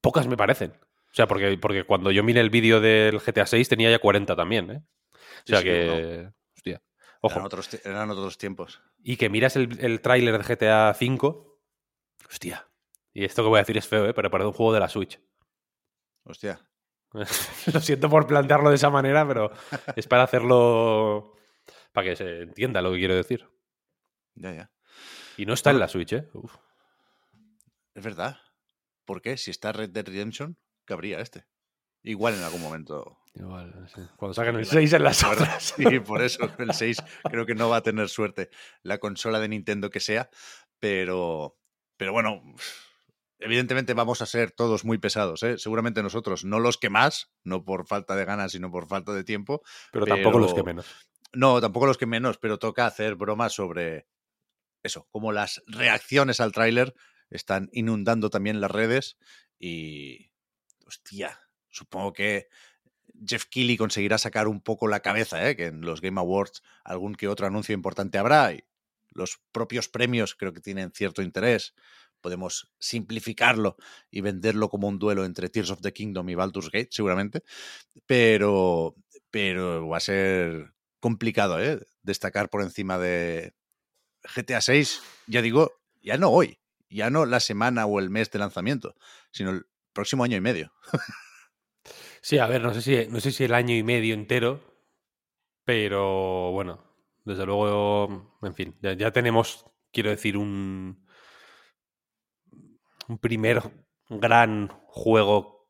Pocas 0.00 0.26
me 0.26 0.36
parecen. 0.36 0.72
O 0.72 1.14
sea, 1.14 1.26
porque, 1.28 1.56
porque 1.58 1.84
cuando 1.84 2.10
yo 2.10 2.24
miré 2.24 2.40
el 2.40 2.50
vídeo 2.50 2.80
del 2.80 3.20
GTA 3.20 3.46
6 3.46 3.68
tenía 3.68 3.90
ya 3.90 3.98
40 4.00 4.34
también, 4.34 4.70
¿eh? 4.70 4.82
O 5.44 5.46
sea 5.46 5.58
sí, 5.58 5.64
que... 5.64 6.30
Ojo. 7.26 7.34
Eran 7.36 7.46
otros, 7.46 7.70
tie- 7.72 7.80
eran 7.84 8.10
otros 8.10 8.36
tiempos. 8.38 8.82
y 9.02 9.16
que 9.16 9.30
miras 9.30 9.56
el, 9.56 9.78
el 9.80 10.00
tráiler 10.00 10.36
de 10.36 10.44
GTA 10.44 10.90
V, 11.00 11.36
hostia. 12.28 12.68
Y 13.12 13.24
esto 13.24 13.42
que 13.42 13.48
voy 13.48 13.58
a 13.58 13.62
decir 13.62 13.76
es 13.78 13.86
feo, 13.88 14.06
¿eh? 14.06 14.12
pero 14.14 14.30
parece 14.30 14.48
un 14.48 14.52
juego 14.52 14.72
de 14.72 14.80
la 14.80 14.88
Switch. 14.88 15.20
Hostia. 16.24 16.60
lo 17.12 17.80
siento 17.80 18.10
por 18.10 18.26
plantearlo 18.26 18.68
de 18.70 18.74
esa 18.76 18.90
manera, 18.90 19.26
pero 19.26 19.52
es 19.96 20.06
para 20.06 20.24
hacerlo. 20.24 21.34
para 21.92 22.08
que 22.08 22.16
se 22.16 22.42
entienda 22.42 22.82
lo 22.82 22.92
que 22.92 22.98
quiero 22.98 23.14
decir. 23.14 23.48
Ya, 24.34 24.52
ya. 24.52 24.70
Y 25.36 25.46
no 25.46 25.54
está 25.54 25.70
en 25.70 25.78
la 25.78 25.88
Switch, 25.88 26.12
¿eh? 26.12 26.28
Uf. 26.34 26.56
Es 27.94 28.02
verdad. 28.04 28.38
¿Por 29.04 29.22
qué? 29.22 29.36
Si 29.36 29.50
está 29.50 29.72
Red 29.72 29.90
Dead 29.90 30.04
Redemption, 30.06 30.58
cabría 30.84 31.20
este. 31.20 31.46
Igual 32.04 32.34
en 32.34 32.42
algún 32.42 32.60
momento. 32.60 33.18
Igual, 33.34 33.88
sí. 33.92 34.02
Cuando 34.16 34.34
saquen 34.34 34.56
el 34.56 34.66
6 34.66 34.92
en 34.92 35.02
las 35.02 35.24
otras. 35.24 35.74
Sí, 35.76 36.00
por 36.00 36.22
eso 36.22 36.48
el 36.58 36.72
6 36.72 37.02
creo 37.30 37.46
que 37.46 37.54
no 37.54 37.68
va 37.68 37.78
a 37.78 37.82
tener 37.82 38.08
suerte 38.08 38.50
la 38.82 38.98
consola 38.98 39.40
de 39.40 39.48
Nintendo 39.48 39.90
que 39.90 40.00
sea, 40.00 40.28
pero, 40.78 41.56
pero 41.96 42.12
bueno, 42.12 42.42
evidentemente 43.38 43.94
vamos 43.94 44.22
a 44.22 44.26
ser 44.26 44.52
todos 44.52 44.84
muy 44.84 44.98
pesados, 44.98 45.42
¿eh? 45.42 45.58
seguramente 45.58 46.02
nosotros, 46.02 46.44
no 46.44 46.60
los 46.60 46.76
que 46.76 46.90
más, 46.90 47.32
no 47.42 47.64
por 47.64 47.86
falta 47.86 48.14
de 48.14 48.24
ganas, 48.24 48.52
sino 48.52 48.70
por 48.70 48.86
falta 48.86 49.12
de 49.12 49.24
tiempo. 49.24 49.62
Pero 49.90 50.06
tampoco 50.06 50.38
los 50.38 50.54
que 50.54 50.62
menos. 50.62 50.86
No, 51.32 51.60
tampoco 51.60 51.86
los 51.86 51.98
que 51.98 52.06
menos, 52.06 52.38
pero 52.38 52.58
toca 52.58 52.86
hacer 52.86 53.16
bromas 53.16 53.54
sobre 53.54 54.06
eso, 54.82 55.08
como 55.10 55.32
las 55.32 55.62
reacciones 55.66 56.38
al 56.38 56.52
tráiler 56.52 56.94
están 57.30 57.70
inundando 57.72 58.30
también 58.30 58.60
las 58.60 58.70
redes 58.70 59.16
y, 59.58 60.30
hostia, 60.86 61.40
supongo 61.74 62.12
que 62.12 62.48
Jeff 63.26 63.46
Keighley 63.46 63.76
conseguirá 63.76 64.18
sacar 64.18 64.48
un 64.48 64.60
poco 64.60 64.88
la 64.88 65.00
cabeza, 65.00 65.48
¿eh? 65.48 65.56
que 65.56 65.66
en 65.66 65.80
los 65.82 66.00
Game 66.00 66.20
Awards 66.20 66.62
algún 66.84 67.14
que 67.14 67.28
otro 67.28 67.46
anuncio 67.46 67.74
importante 67.74 68.18
habrá 68.18 68.52
y 68.52 68.64
los 69.10 69.40
propios 69.52 69.88
premios 69.88 70.34
creo 70.34 70.52
que 70.52 70.60
tienen 70.60 70.92
cierto 70.92 71.22
interés. 71.22 71.74
Podemos 72.20 72.72
simplificarlo 72.78 73.76
y 74.10 74.22
venderlo 74.22 74.68
como 74.68 74.88
un 74.88 74.98
duelo 74.98 75.24
entre 75.24 75.50
Tears 75.50 75.70
of 75.70 75.82
the 75.82 75.92
Kingdom 75.92 76.28
y 76.30 76.34
Baldur's 76.34 76.70
Gate, 76.70 76.88
seguramente. 76.90 77.42
Pero, 78.06 78.94
pero 79.30 79.86
va 79.88 79.98
a 79.98 80.00
ser 80.00 80.72
complicado 81.00 81.62
¿eh? 81.62 81.80
destacar 82.02 82.48
por 82.48 82.62
encima 82.62 82.98
de 82.98 83.54
GTA 84.34 84.60
6, 84.60 85.02
ya 85.26 85.42
digo, 85.42 85.72
ya 86.02 86.16
no 86.16 86.30
hoy, 86.30 86.58
ya 86.88 87.10
no 87.10 87.26
la 87.26 87.40
semana 87.40 87.84
o 87.86 88.00
el 88.00 88.10
mes 88.10 88.30
de 88.30 88.38
lanzamiento, 88.38 88.96
sino 89.30 89.50
el 89.50 89.66
próximo 89.92 90.24
año 90.24 90.36
y 90.36 90.40
medio. 90.40 90.72
Sí, 92.24 92.38
a 92.38 92.46
ver, 92.46 92.62
no 92.62 92.72
sé 92.72 92.80
si, 92.80 93.06
no 93.12 93.20
sé 93.20 93.32
si 93.32 93.44
el 93.44 93.52
año 93.52 93.74
y 93.76 93.82
medio 93.82 94.14
entero, 94.14 94.62
pero 95.62 96.52
bueno, 96.52 96.82
desde 97.22 97.44
luego, 97.44 98.38
en 98.40 98.54
fin, 98.54 98.74
ya, 98.80 98.94
ya 98.94 99.10
tenemos, 99.10 99.66
quiero 99.92 100.08
decir, 100.08 100.38
un, 100.38 101.06
un 103.08 103.18
primer 103.18 103.60
gran 104.08 104.68
juego 104.86 105.68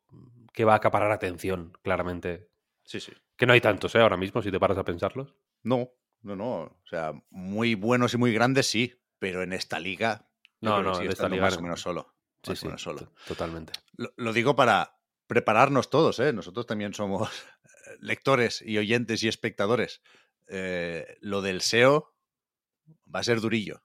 que 0.53 0.63
va 0.63 0.71
a 0.71 0.77
acaparar 0.77 1.11
atención, 1.11 1.73
claramente. 1.83 2.49
Sí, 2.85 3.01
sí. 3.01 3.11
Que 3.35 3.45
no 3.45 3.51
hay 3.51 3.59
tantos, 3.59 3.93
¿eh? 3.95 3.99
Ahora 3.99 4.15
mismo, 4.15 4.41
si 4.41 4.49
te 4.49 4.57
paras 4.57 4.77
a 4.77 4.85
pensarlos. 4.85 5.35
No, 5.63 5.89
no, 6.21 6.37
no. 6.37 6.55
O 6.61 6.87
sea, 6.89 7.11
muy 7.31 7.75
buenos 7.75 8.13
y 8.13 8.17
muy 8.17 8.31
grandes, 8.31 8.67
sí, 8.67 8.93
pero 9.19 9.43
en 9.43 9.51
esta 9.51 9.77
liga. 9.77 10.29
No, 10.61 10.81
no, 10.81 11.01
en 11.01 11.11
esta 11.11 11.27
liga 11.27 11.43
más 11.43 11.55
o 11.55 11.57
no. 11.57 11.63
menos 11.63 11.81
solo. 11.81 12.15
Sí, 12.43 12.53
o 12.53 12.55
sí, 12.55 12.65
menos 12.67 12.81
solo. 12.81 12.99
to- 12.99 13.11
totalmente. 13.27 13.73
Lo, 13.97 14.13
lo 14.15 14.31
digo 14.31 14.55
para 14.55 14.94
prepararnos 15.27 15.89
todos, 15.89 16.19
¿eh? 16.19 16.33
Nosotros 16.33 16.65
también 16.67 16.93
somos 16.93 17.29
lectores 17.99 18.61
y 18.61 18.77
oyentes 18.77 19.23
y 19.23 19.27
espectadores. 19.27 20.01
Eh, 20.47 21.17
lo 21.21 21.41
del 21.41 21.57
SEO 21.61 22.13
va 23.13 23.19
a 23.19 23.23
ser 23.23 23.41
durillo. 23.41 23.83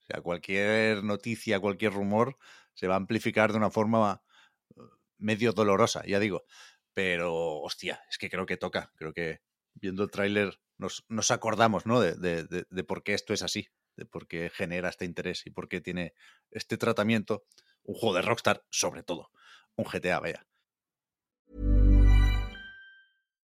O 0.00 0.06
sea, 0.06 0.20
cualquier 0.22 1.02
noticia, 1.04 1.60
cualquier 1.60 1.92
rumor 1.92 2.38
se 2.74 2.88
va 2.88 2.94
a 2.94 2.98
amplificar 2.98 3.52
de 3.52 3.58
una 3.58 3.70
forma 3.70 4.22
eh, 4.76 4.80
medio 5.18 5.52
dolorosa, 5.52 6.04
ya 6.06 6.18
digo. 6.20 6.44
Pero, 6.94 7.34
hostia, 7.60 8.00
es 8.10 8.18
que 8.18 8.30
creo 8.30 8.46
que 8.46 8.56
toca. 8.56 8.92
Creo 8.96 9.12
que 9.12 9.40
viendo 9.74 10.04
el 10.04 10.10
tráiler 10.10 10.60
nos, 10.78 11.04
nos 11.08 11.30
acordamos, 11.30 11.86
¿no? 11.86 12.00
De, 12.00 12.14
de- 12.16 12.44
de- 12.70 12.84
por 12.84 13.02
qué 13.02 13.14
esto 13.14 13.32
es 13.34 13.42
así, 13.42 13.68
de 13.96 14.06
por 14.06 14.28
qué 14.28 14.50
genera 14.50 14.88
este 14.90 15.04
interés 15.04 15.46
y 15.46 15.50
por 15.50 15.68
qué 15.68 15.80
tiene 15.80 16.14
este 16.50 16.76
tratamiento. 16.78 17.44
Un 17.84 17.94
juego 17.96 18.14
de 18.16 18.22
Rockstar, 18.22 18.64
sobre 18.70 19.02
todo. 19.02 19.30
Un 19.76 19.84
GTA, 19.86 20.20
vaya. 20.20 20.46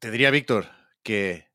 Te 0.00 0.10
diría, 0.10 0.30
Víctor, 0.30 0.70
que 1.02 1.50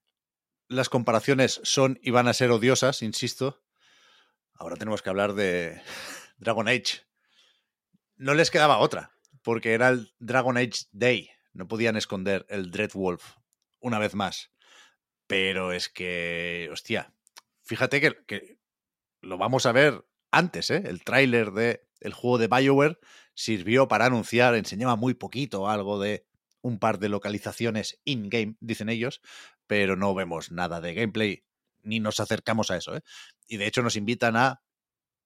las 0.68 0.88
comparaciones 0.88 1.60
son 1.64 2.00
y 2.04 2.12
van 2.12 2.28
a 2.28 2.34
ser 2.34 2.52
odiosas, 2.52 3.02
insisto. 3.02 3.64
Ahora 4.54 4.76
tenemos 4.76 5.02
que 5.02 5.10
hablar 5.10 5.34
de 5.34 5.82
Dragon 6.38 6.68
Age. 6.68 7.02
No 8.18 8.36
les 8.36 8.52
quedaba 8.52 8.78
otra, 8.78 9.12
porque 9.42 9.74
era 9.74 9.90
el 9.90 10.14
Dragon 10.20 10.58
Age 10.58 10.86
Day. 10.92 11.32
No 11.54 11.68
podían 11.68 11.98
esconder 11.98 12.46
el 12.48 12.70
Dreadwolf 12.70 13.38
una 13.80 13.98
vez 13.98 14.14
más. 14.14 14.52
Pero 15.26 15.72
es 15.74 15.90
que, 15.90 16.70
hostia, 16.72 17.12
fíjate 17.64 18.00
que, 18.00 18.60
lo 19.22 19.40
vamos 19.40 19.66
a 19.66 19.72
ver 19.72 20.06
antes, 20.30 20.70
¿eh? 20.70 20.84
El 20.86 21.04
tráiler 21.04 21.50
de 21.52 21.88
el 22.00 22.14
juego 22.14 22.38
de 22.38 22.48
BioWare 22.48 23.00
sirvió 23.34 23.88
para 23.88 24.06
anunciar, 24.06 24.54
enseñaba 24.54 24.96
muy 24.96 25.16
poquito 25.16 25.68
algo 25.68 26.00
de 26.00 26.28
un 26.66 26.80
par 26.80 26.98
de 26.98 27.10
localizaciones 27.10 28.02
in-game, 28.06 28.56
dicen 28.60 28.90
ellos, 28.90 29.22
pero 29.68 29.96
no 29.96 30.16
vemos 30.16 30.52
nada 30.52 30.82
de 30.82 30.96
gameplay, 30.96 31.46
ni 31.84 32.00
nos 32.00 32.20
acercamos 32.20 32.72
a 32.72 32.78
eso. 32.78 32.96
¿eh? 32.96 33.02
Y 33.48 33.58
de 33.58 33.68
hecho 33.68 33.84
nos 33.84 33.96
invitan 33.96 34.36
a 34.36 34.64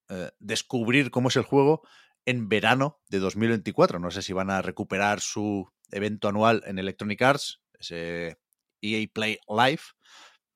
eh, 0.09 0.31
descubrir 0.39 1.11
cómo 1.11 1.29
es 1.29 1.37
el 1.37 1.43
juego 1.43 1.87
en 2.25 2.49
verano 2.49 2.99
de 3.07 3.19
2024. 3.19 3.99
No 3.99 4.11
sé 4.11 4.21
si 4.21 4.33
van 4.33 4.49
a 4.49 4.61
recuperar 4.61 5.21
su 5.21 5.71
evento 5.91 6.27
anual 6.27 6.61
en 6.65 6.77
Electronic 6.77 7.21
Arts, 7.21 7.61
ese 7.79 8.37
EA 8.81 9.07
Play 9.13 9.39
Live, 9.47 9.83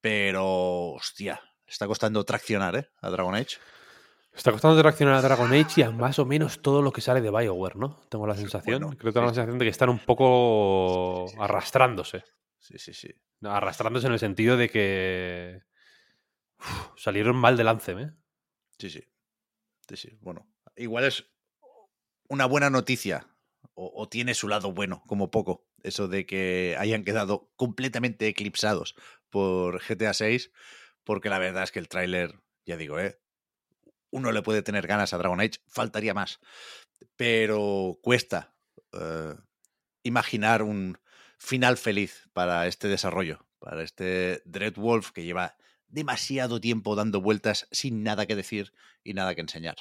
pero 0.02 0.92
hostia, 0.92 1.40
está 1.66 1.88
costando 1.88 2.26
traccionar 2.26 2.76
¿eh? 2.76 2.90
a 3.02 3.10
Dragon 3.10 3.36
Age. 3.36 3.56
Está 4.36 4.52
costando 4.52 4.82
reaccionar 4.82 5.16
a 5.16 5.22
Dragon 5.22 5.52
Age 5.54 5.82
y 5.82 5.84
a 5.84 5.92
más 5.92 6.18
o 6.20 6.26
menos 6.26 6.62
todo 6.62 6.82
lo 6.82 6.92
que 6.92 7.02
sale 7.02 7.22
de 7.22 7.30
BioWare, 7.30 7.76
¿no? 7.76 8.00
Tengo 8.10 8.26
la 8.26 8.36
sensación. 8.36 8.82
bueno, 8.82 8.98
Creo 8.98 9.12
que 9.12 9.14
tengo 9.14 9.28
la 9.28 9.34
sensación 9.34 9.60
de 9.60 9.66
que 9.66 9.70
están 9.70 9.90
un 9.90 10.00
poco 10.00 11.26
Sí, 11.28 11.32
sí, 11.32 11.38
sí. 11.38 11.44
arrastrándose. 11.44 12.24
Sí, 12.58 12.78
sí, 12.80 12.94
sí. 12.94 13.10
Arrastrándose 13.44 14.08
en 14.08 14.14
el 14.14 14.20
sentido 14.20 14.58
de 14.58 14.70
que 14.70 15.62
uf, 16.60 16.88
salieron 16.98 17.36
mal 17.36 17.58
de 17.58 17.64
lance, 17.64 17.92
¿eh? 17.92 18.12
Sí, 18.80 18.90
sí. 18.90 19.04
Sí, 19.88 19.98
sí. 19.98 20.18
Bueno, 20.22 20.48
igual 20.76 21.04
es 21.04 21.26
una 22.28 22.46
buena 22.46 22.70
noticia 22.70 23.28
o, 23.76 23.92
o 23.96 24.10
tiene 24.10 24.34
su 24.34 24.48
lado 24.48 24.72
bueno, 24.72 25.04
como 25.08 25.30
poco, 25.30 25.68
eso 25.84 26.08
de 26.08 26.26
que 26.26 26.76
hayan 26.80 27.04
quedado 27.04 27.52
completamente 27.56 28.28
eclipsados 28.28 28.96
por 29.30 29.80
GTA 29.82 30.14
6, 30.14 30.52
porque 31.04 31.30
la 31.30 31.38
verdad 31.40 31.64
es 31.64 31.72
que 31.72 31.80
el 31.80 31.88
tráiler, 31.90 32.42
ya 32.66 32.78
digo, 32.78 33.00
¿eh? 33.00 33.20
Uno 34.14 34.32
le 34.32 34.44
puede 34.44 34.62
tener 34.62 34.86
ganas 34.86 35.12
a 35.12 35.18
Dragon 35.18 35.42
Age, 35.42 35.60
faltaría 35.68 36.14
más, 36.14 36.40
pero 37.16 37.98
cuesta 38.02 38.56
eh, 38.94 39.36
imaginar 40.04 40.62
un 40.62 41.00
final 41.40 41.78
feliz 41.78 42.30
para 42.32 42.68
este 42.68 42.88
desarrollo, 42.88 43.46
para 43.60 43.82
este 43.82 44.44
Dreadwolf 44.46 45.12
que 45.12 45.24
lleva 45.24 45.58
demasiado 45.88 46.62
tiempo 46.62 46.96
dando 46.96 47.22
vueltas 47.22 47.68
sin 47.72 48.04
nada 48.04 48.28
que 48.28 48.36
decir 48.36 48.72
y 49.04 49.16
nada 49.16 49.34
que 49.34 49.42
enseñar. 49.42 49.78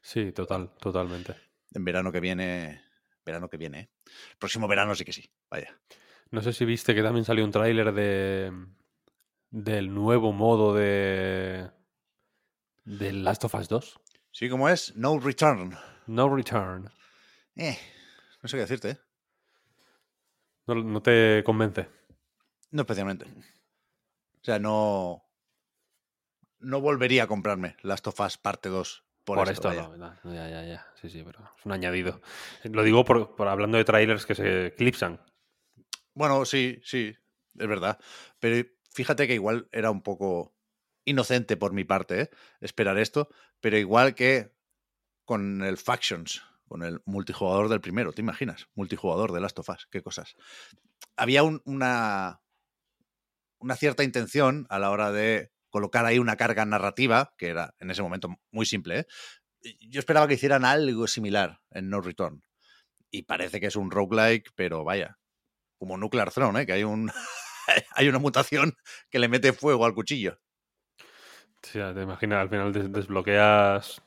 Sí, 0.00 0.30
total, 0.32 0.70
totalmente. 0.80 1.34
en 1.74 1.84
verano 1.84 2.12
que 2.12 2.20
viene. 2.20 2.82
Verano 3.26 3.50
que 3.50 3.58
viene, 3.58 3.80
¿eh? 3.80 3.90
Próximo 4.38 4.66
verano 4.66 4.94
sí 4.94 5.04
que 5.04 5.12
sí. 5.12 5.30
Vaya. 5.50 5.78
No 6.30 6.40
sé 6.40 6.52
si 6.52 6.64
viste 6.64 6.94
que 6.94 7.02
también 7.02 7.24
salió 7.24 7.44
un 7.44 7.50
tráiler 7.50 7.92
de 7.92 8.52
del 9.50 9.92
nuevo 9.92 10.32
modo 10.32 10.74
de 10.74 11.70
del 12.84 13.24
Last 13.24 13.44
of 13.44 13.54
Us 13.54 13.68
2. 13.68 14.00
Sí, 14.32 14.48
como 14.48 14.68
es, 14.68 14.94
No 14.96 15.18
Return. 15.18 15.76
No 16.06 16.34
Return. 16.34 16.90
Eh, 17.56 17.78
no 18.42 18.48
sé 18.48 18.56
qué 18.56 18.60
decirte, 18.62 18.90
¿eh? 18.90 18.98
No, 20.66 20.74
no 20.76 21.02
te 21.02 21.42
convence. 21.44 21.88
No 22.70 22.82
especialmente. 22.82 23.26
O 23.26 24.44
sea, 24.44 24.58
no. 24.58 25.24
No 26.60 26.80
volvería 26.80 27.24
a 27.24 27.26
comprarme 27.26 27.76
Last 27.82 28.06
of 28.06 28.20
Us 28.20 28.36
parte 28.36 28.68
2 28.68 29.04
por, 29.24 29.38
Por, 29.38 29.50
esto. 29.50 29.70
esto, 29.70 29.96
no, 29.96 30.14
no, 30.24 30.34
ya, 30.34 30.48
ya, 30.48 30.64
ya. 30.64 30.86
Sí, 31.00 31.08
sí, 31.08 31.22
pero 31.24 31.40
es 31.58 31.66
un 31.66 31.72
añadido. 31.72 32.20
Lo 32.64 32.82
digo 32.82 33.04
por, 33.04 33.34
por 33.34 33.48
hablando 33.48 33.78
de 33.78 33.84
trailers 33.84 34.26
que 34.26 34.34
se 34.34 34.66
eclipsan. 34.66 35.20
Bueno, 36.14 36.44
sí, 36.44 36.80
sí, 36.84 37.16
es 37.58 37.68
verdad. 37.68 37.98
Pero 38.38 38.68
fíjate 38.92 39.26
que 39.26 39.34
igual 39.34 39.68
era 39.72 39.90
un 39.90 40.02
poco 40.02 40.54
inocente 41.10 41.56
por 41.56 41.72
mi 41.72 41.84
parte, 41.84 42.22
¿eh? 42.22 42.30
Esperar 42.60 42.98
esto. 42.98 43.28
Pero 43.60 43.78
igual 43.78 44.14
que 44.14 44.52
con 45.24 45.62
el 45.62 45.76
Factions, 45.76 46.42
con 46.66 46.82
el 46.82 47.00
multijugador 47.04 47.68
del 47.68 47.80
primero, 47.80 48.12
¿te 48.12 48.22
imaginas? 48.22 48.68
Multijugador 48.74 49.32
de 49.32 49.40
Last 49.40 49.58
of 49.58 49.68
Us, 49.68 49.86
qué 49.90 50.02
cosas. 50.02 50.34
Había 51.16 51.42
un- 51.42 51.62
una, 51.64 52.40
una 53.58 53.76
cierta 53.76 54.04
intención 54.04 54.66
a 54.70 54.78
la 54.78 54.90
hora 54.90 55.12
de 55.12 55.52
colocar 55.68 56.04
ahí 56.04 56.18
una 56.18 56.36
carga 56.36 56.64
narrativa, 56.64 57.34
que 57.38 57.48
era 57.48 57.74
en 57.78 57.90
ese 57.90 58.02
momento 58.02 58.28
muy 58.50 58.66
simple. 58.66 59.00
¿eh? 59.00 59.06
Yo 59.80 60.00
esperaba 60.00 60.26
que 60.26 60.34
hicieran 60.34 60.64
algo 60.64 61.06
similar 61.06 61.60
en 61.70 61.90
No 61.90 62.00
Return. 62.00 62.42
Y 63.10 63.22
parece 63.24 63.60
que 63.60 63.66
es 63.66 63.76
un 63.76 63.90
roguelike, 63.90 64.50
pero 64.54 64.84
vaya, 64.84 65.18
como 65.78 65.96
Nuclear 65.98 66.32
Throne, 66.32 66.62
¿eh? 66.62 66.66
que 66.66 66.72
hay, 66.72 66.84
un, 66.84 67.10
hay 67.94 68.08
una 68.08 68.18
mutación 68.18 68.74
que 69.10 69.18
le 69.18 69.28
mete 69.28 69.52
fuego 69.52 69.84
al 69.84 69.94
cuchillo. 69.94 70.40
Te 71.60 72.02
imaginas, 72.02 72.40
al 72.40 72.48
final 72.48 72.72
des- 72.72 72.92
desbloqueas 72.92 74.02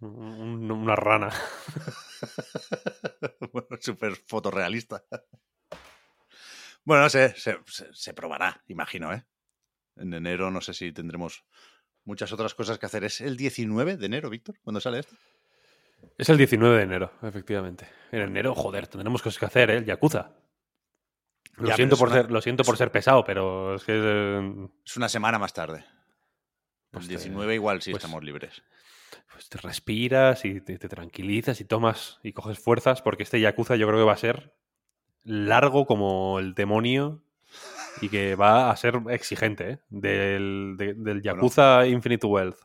un- 0.00 0.70
una 0.70 0.96
rana. 0.96 1.30
bueno, 3.52 3.68
súper 3.80 4.16
fotorrealista. 4.26 5.04
Bueno, 6.84 7.04
no 7.04 7.08
sé, 7.10 7.34
se, 7.36 7.58
se- 7.66 7.92
se 7.94 8.14
probará, 8.14 8.60
imagino, 8.66 9.12
¿eh? 9.12 9.24
En 9.96 10.12
enero 10.14 10.50
no 10.50 10.60
sé 10.60 10.74
si 10.74 10.92
tendremos 10.92 11.44
muchas 12.04 12.32
otras 12.32 12.54
cosas 12.54 12.78
que 12.78 12.86
hacer. 12.86 13.04
¿Es 13.04 13.20
el 13.20 13.36
19 13.36 13.96
de 13.96 14.06
enero, 14.06 14.30
Víctor, 14.30 14.58
cuando 14.62 14.80
sale 14.80 15.00
esto? 15.00 15.14
Es 16.18 16.28
el 16.28 16.38
19 16.38 16.76
de 16.78 16.82
enero, 16.82 17.12
efectivamente. 17.22 17.88
En 18.10 18.22
enero, 18.22 18.54
joder, 18.54 18.88
tendremos 18.88 19.22
cosas 19.22 19.38
que 19.38 19.46
hacer, 19.46 19.70
¿eh? 19.70 19.76
El 19.76 19.84
Yakuza. 19.84 20.32
Lo, 21.58 21.68
Ya, 21.68 21.76
siento, 21.76 21.96
por 21.96 22.08
una- 22.08 22.22
ser, 22.22 22.30
lo 22.32 22.40
siento 22.40 22.64
por 22.64 22.76
ser 22.76 22.90
pesado, 22.90 23.22
pero 23.24 23.76
es 23.76 23.84
que... 23.84 23.92
eh, 23.94 24.68
Es 24.84 24.96
una 24.96 25.08
semana 25.08 25.38
más 25.38 25.52
tarde. 25.52 25.84
Pues 26.92 27.04
el 27.04 27.08
te- 27.08 27.16
19 27.16 27.54
igual 27.56 27.82
sí 27.82 27.90
pues- 27.90 28.04
estamos 28.04 28.22
libres. 28.22 28.62
pues 29.32 29.48
te 29.48 29.58
respiras 29.58 30.44
y 30.44 30.60
te, 30.60 30.78
te 30.78 30.88
tranquilizas 30.88 31.60
y 31.60 31.64
tomas 31.64 32.20
y 32.22 32.32
coges 32.32 32.58
fuerzas 32.58 33.02
porque 33.02 33.24
este 33.24 33.40
Yakuza 33.40 33.74
yo 33.76 33.86
creo 33.88 33.98
que 33.98 34.04
va 34.06 34.12
a 34.12 34.16
ser 34.18 34.54
largo 35.24 35.86
como 35.86 36.38
el 36.38 36.54
demonio 36.54 37.22
y 38.00 38.08
que 38.08 38.34
va 38.34 38.70
a 38.70 38.76
ser 38.76 39.00
exigente, 39.10 39.70
¿eh? 39.72 39.78
Del, 39.90 40.74
de- 40.78 40.94
del 40.94 41.22
Yakuza 41.22 41.86
Infinite 41.86 42.26
Wealth. 42.26 42.58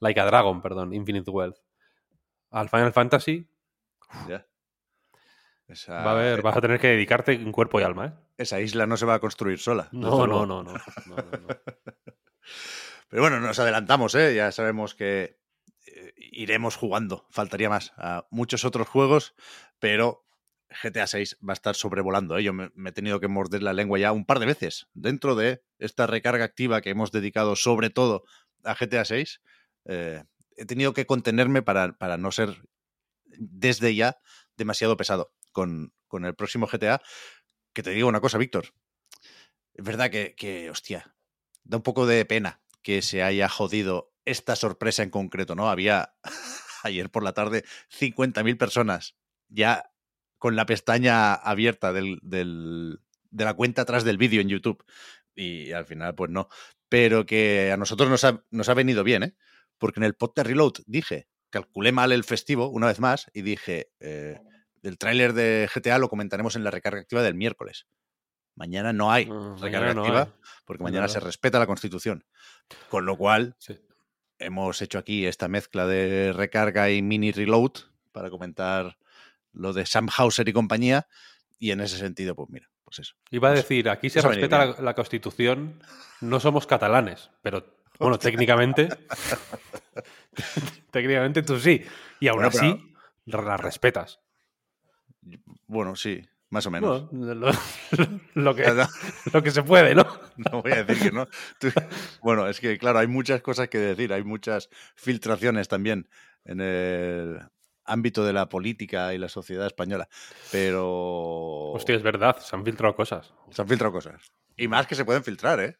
Like 0.00 0.20
a 0.20 0.24
Dragon, 0.26 0.60
perdón, 0.60 0.92
Infinite 0.92 1.30
Wealth. 1.30 1.56
Al 2.50 2.68
Final 2.68 2.92
Fantasy 2.92 3.48
Ya. 4.28 4.46
Esa, 5.66 5.94
va 5.94 6.10
a 6.10 6.12
haber, 6.12 6.42
vas 6.42 6.56
a 6.56 6.60
tener 6.60 6.78
que 6.78 6.88
dedicarte 6.88 7.32
en 7.32 7.50
cuerpo 7.50 7.80
y 7.80 7.84
alma, 7.84 8.06
¿eh? 8.06 8.12
esa 8.36 8.60
isla 8.60 8.86
no 8.86 8.96
se 8.98 9.06
va 9.06 9.14
a 9.14 9.18
construir 9.18 9.58
sola. 9.58 9.88
No, 9.92 10.10
desde 10.10 10.18
no, 10.18 10.26
luego. 10.26 10.46
no, 10.46 10.62
no, 10.62 10.72
no, 10.74 11.16
no, 11.16 11.38
no. 11.38 11.48
Pero 13.08 13.22
bueno, 13.22 13.40
nos 13.40 13.58
adelantamos, 13.58 14.14
¿eh? 14.14 14.34
Ya 14.34 14.50
sabemos 14.52 14.94
que 14.94 15.38
eh, 15.86 16.12
iremos 16.16 16.76
jugando, 16.76 17.26
faltaría 17.30 17.68
más, 17.68 17.92
a 17.96 18.26
muchos 18.30 18.64
otros 18.64 18.88
juegos, 18.88 19.34
pero 19.78 20.24
GTA 20.82 21.06
6 21.06 21.38
va 21.46 21.52
a 21.52 21.54
estar 21.54 21.74
sobrevolando. 21.74 22.36
¿eh? 22.38 22.42
Yo 22.42 22.52
me, 22.52 22.70
he 22.84 22.92
tenido 22.92 23.20
que 23.20 23.28
morder 23.28 23.62
la 23.62 23.72
lengua 23.72 23.98
ya 23.98 24.12
un 24.12 24.24
par 24.24 24.38
de 24.40 24.46
veces 24.46 24.88
dentro 24.94 25.34
de 25.34 25.62
esta 25.78 26.06
recarga 26.06 26.44
activa 26.44 26.80
que 26.80 26.90
hemos 26.90 27.12
dedicado 27.12 27.56
sobre 27.56 27.90
todo 27.90 28.24
a 28.64 28.74
GTA 28.74 29.04
6. 29.04 29.40
eh, 29.86 30.24
he 30.56 30.66
tenido 30.66 30.94
que 30.94 31.04
contenerme 31.06 31.62
para, 31.62 31.98
para 31.98 32.16
no 32.16 32.30
ser 32.30 32.62
desde 33.24 33.94
ya 33.94 34.18
demasiado 34.56 34.96
pesado 34.96 35.32
con, 35.52 35.92
con 36.06 36.24
el 36.24 36.34
próximo 36.34 36.66
GTA. 36.66 37.02
Que 37.72 37.82
te 37.82 37.90
digo 37.90 38.08
una 38.08 38.20
cosa, 38.20 38.38
Víctor. 38.38 38.72
Es 39.74 39.84
verdad 39.84 40.10
que, 40.10 40.36
que, 40.36 40.70
hostia, 40.70 41.16
da 41.64 41.78
un 41.78 41.82
poco 41.82 42.06
de 42.06 42.24
pena 42.24 42.62
que 42.84 43.02
se 43.02 43.24
haya 43.24 43.48
jodido 43.48 44.12
esta 44.24 44.54
sorpresa 44.54 45.02
en 45.02 45.10
concreto, 45.10 45.56
¿no? 45.56 45.68
Había 45.68 46.14
ayer 46.84 47.10
por 47.10 47.24
la 47.24 47.32
tarde 47.32 47.64
50.000 47.90 48.56
personas 48.56 49.16
ya 49.48 49.90
con 50.38 50.54
la 50.54 50.66
pestaña 50.66 51.34
abierta 51.34 51.92
del, 51.92 52.20
del- 52.22 53.00
de 53.30 53.44
la 53.44 53.54
cuenta 53.54 53.82
atrás 53.82 54.04
del 54.04 54.18
vídeo 54.18 54.40
en 54.40 54.48
YouTube. 54.48 54.84
Y 55.34 55.72
al 55.72 55.86
final, 55.86 56.14
pues 56.14 56.30
no. 56.30 56.48
Pero 56.88 57.26
que 57.26 57.72
a 57.72 57.76
nosotros 57.76 58.08
nos 58.08 58.22
ha, 58.22 58.44
nos 58.50 58.68
ha 58.68 58.74
venido 58.74 59.02
bien, 59.02 59.24
¿eh? 59.24 59.34
Porque 59.78 59.98
en 59.98 60.04
el 60.04 60.14
podcast 60.14 60.46
Reload 60.46 60.74
dije, 60.86 61.26
calculé 61.50 61.90
mal 61.90 62.12
el 62.12 62.22
festivo 62.22 62.68
una 62.68 62.86
vez 62.86 63.00
más 63.00 63.28
y 63.32 63.42
dije, 63.42 63.90
eh, 63.98 64.38
el 64.82 64.98
tráiler 64.98 65.32
de 65.32 65.68
GTA 65.74 65.98
lo 65.98 66.08
comentaremos 66.08 66.54
en 66.54 66.62
la 66.62 66.70
recarga 66.70 67.00
activa 67.00 67.22
del 67.22 67.34
miércoles. 67.34 67.86
Mañana 68.56 68.92
no 68.92 69.10
hay 69.10 69.26
Mm, 69.26 69.54
recarga 69.56 69.60
mañana 69.60 69.94
no 69.94 70.02
activa 70.02 70.22
hay. 70.22 70.32
porque 70.64 70.82
mañana 70.84 71.08
se 71.08 71.20
respeta 71.20 71.58
la 71.58 71.66
Constitución. 71.66 72.24
Con 72.88 73.04
lo 73.06 73.16
cual, 73.16 73.56
Sí. 73.58 73.78
hemos 74.38 74.80
hecho 74.82 74.98
aquí 74.98 75.26
esta 75.26 75.48
mezcla 75.48 75.86
de 75.86 76.32
recarga 76.32 76.90
y 76.90 77.02
mini 77.02 77.32
reload 77.32 77.72
para 78.12 78.30
comentar 78.30 78.96
lo 79.52 79.72
de 79.72 79.86
Sam 79.86 80.08
Hauser 80.16 80.48
y 80.48 80.52
compañía. 80.52 81.06
Y 81.58 81.70
en 81.72 81.80
ese 81.80 81.96
sentido, 81.98 82.34
pues 82.34 82.48
mira, 82.50 82.68
pues 82.84 82.98
eso. 83.00 83.14
Iba 83.30 83.48
a 83.48 83.52
Pues- 83.52 83.62
decir, 83.62 83.88
aquí 83.88 84.10
se 84.10 84.18
eso 84.20 84.28
respeta 84.28 84.80
la, 84.80 84.94
Constitución, 84.94 85.82
no 86.20 86.38
somos 86.40 86.66
catalanes, 86.66 87.30
pero 87.42 87.64
bueno, 87.98 88.18
técnicamente, 88.46 88.88
técnicamente 90.90 91.42
tú 91.42 91.58
sí, 91.58 91.82
y 92.20 92.28
aún 92.28 92.42
Bueno, 92.42 92.48
así 92.56 92.94
la 93.26 93.56
respetas. 93.56 94.20
Bueno, 95.66 95.96
sí, 95.96 96.22
más 96.54 96.64
o 96.66 96.70
menos. 96.70 97.10
Bueno, 97.10 97.34
lo, 97.34 97.52
lo 98.34 98.54
que, 98.56 98.64
lo 99.32 99.42
que 99.42 99.50
se 99.50 99.62
puede, 99.62 99.94
¿no? 99.94 100.06
no 100.50 100.62
voy 100.62 100.72
a 100.72 100.84
decir 100.84 101.10
que 101.10 101.14
no. 101.14 101.26
Tú- 101.58 101.72
bueno, 102.22 102.46
es 102.48 102.60
que 102.60 102.78
claro, 102.78 103.00
hay 103.00 103.06
muchas 103.08 103.42
cosas 103.42 103.68
que 103.68 103.78
decir, 103.78 104.12
hay 104.12 104.24
muchas 104.24 104.70
filtraciones 104.96 105.68
también 105.68 106.08
en 106.44 106.60
el 106.60 107.40
ámbito 107.84 108.24
de 108.24 108.32
la 108.32 108.48
política 108.48 109.12
y 109.12 109.18
la 109.18 109.28
sociedad 109.28 109.66
española. 109.66 110.08
Pero 110.50 111.72
Hostia, 111.72 111.96
es 111.96 112.02
verdad, 112.02 112.38
se 112.38 112.56
han 112.56 112.64
filtrado 112.64 112.94
cosas. 112.96 113.34
se 113.50 113.60
han 113.60 113.68
filtrado 113.68 113.92
cosas. 113.92 114.32
Y 114.56 114.68
más 114.68 114.86
que 114.86 114.94
se 114.94 115.04
pueden 115.04 115.24
filtrar, 115.24 115.60
¿eh? 115.60 115.76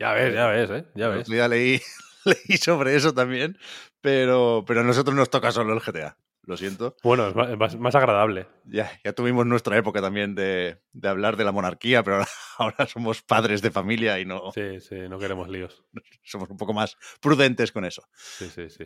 Ya 0.00 0.12
ves, 0.12 0.34
ya 0.34 0.46
ves, 0.48 0.70
¿eh? 0.70 0.84
Ya 0.96 1.08
ves. 1.08 1.28
día 1.28 1.46
leí, 1.48 1.80
leí 2.24 2.56
sobre 2.58 2.96
eso 2.96 3.14
también, 3.14 3.56
pero, 4.00 4.64
pero 4.66 4.80
a 4.80 4.84
nosotros 4.84 5.14
nos 5.14 5.30
toca 5.30 5.52
solo 5.52 5.72
el 5.72 5.80
GTA. 5.80 6.16
Lo 6.46 6.56
siento. 6.56 6.94
Bueno, 7.02 7.28
es 7.28 7.56
más, 7.56 7.78
más 7.78 7.94
agradable. 7.94 8.46
Ya, 8.64 8.90
ya 9.02 9.12
tuvimos 9.14 9.46
nuestra 9.46 9.76
época 9.78 10.02
también 10.02 10.34
de, 10.34 10.78
de 10.92 11.08
hablar 11.08 11.36
de 11.36 11.44
la 11.44 11.52
monarquía, 11.52 12.02
pero 12.02 12.16
ahora, 12.16 12.28
ahora 12.58 12.86
somos 12.86 13.22
padres 13.22 13.62
de 13.62 13.70
familia 13.70 14.20
y 14.20 14.26
no 14.26 14.52
Sí, 14.52 14.80
sí, 14.80 14.96
no 15.08 15.18
queremos 15.18 15.48
líos. 15.48 15.84
somos 16.22 16.50
un 16.50 16.56
poco 16.58 16.74
más 16.74 16.96
prudentes 17.20 17.72
con 17.72 17.84
eso. 17.84 18.02
Sí, 18.14 18.50
sí, 18.54 18.68
sí. 18.68 18.84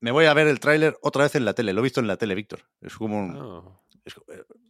Me 0.00 0.10
voy 0.10 0.26
a 0.26 0.34
ver 0.34 0.46
el 0.48 0.60
tráiler 0.60 0.96
otra 1.02 1.24
vez 1.24 1.34
en 1.34 1.44
la 1.44 1.54
tele. 1.54 1.72
Lo 1.72 1.80
he 1.80 1.82
visto 1.84 2.00
en 2.00 2.06
la 2.06 2.16
tele, 2.16 2.34
Víctor. 2.34 2.60
Es 2.80 2.94
como 2.94 3.18
un- 3.18 3.36
Ah, 3.36 3.80
es, 4.04 4.14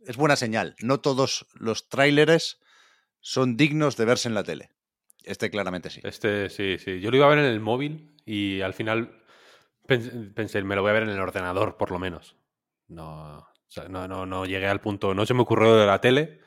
es 0.07 0.17
buena 0.17 0.37
señal. 0.37 0.77
No 0.81 1.01
todos 1.01 1.47
los 1.55 1.89
tráileres 1.89 2.61
son 3.21 3.57
dignos 3.57 3.97
de 3.97 4.05
verse 4.05 4.29
en 4.29 4.35
la 4.35 4.45
tele. 4.45 4.71
Este 5.25 5.51
claramente 5.51 5.91
sí. 5.91 6.01
Este, 6.05 6.51
sí, 6.51 6.79
sí. 6.79 7.01
Yo 7.01 7.11
lo 7.11 7.17
iba 7.17 7.27
a 7.27 7.31
ver 7.31 7.39
en 7.39 7.47
el 7.47 7.61
móvil 7.61 8.15
y 8.25 8.61
al 8.61 8.75
final 8.75 9.24
pensé, 9.87 10.63
me 10.63 10.75
lo 10.75 10.83
voy 10.83 10.91
a 10.91 10.95
ver 10.95 11.05
en 11.05 11.11
el 11.11 11.21
ordenador, 11.21 11.77
por 11.77 11.91
lo 11.91 11.99
menos. 11.99 12.37
No, 12.89 13.39
o 13.39 13.47
sea, 13.67 13.89
no, 13.89 14.09
no, 14.09 14.27
no 14.27 14.47
llegué 14.47 14.67
al 14.67 14.81
punto, 14.81 15.15
no 15.15 15.27
se 15.27 15.35
me 15.35 15.43
ocurrió 15.43 15.77
de 15.77 15.87
la 15.87 16.01
tele, 16.01 16.41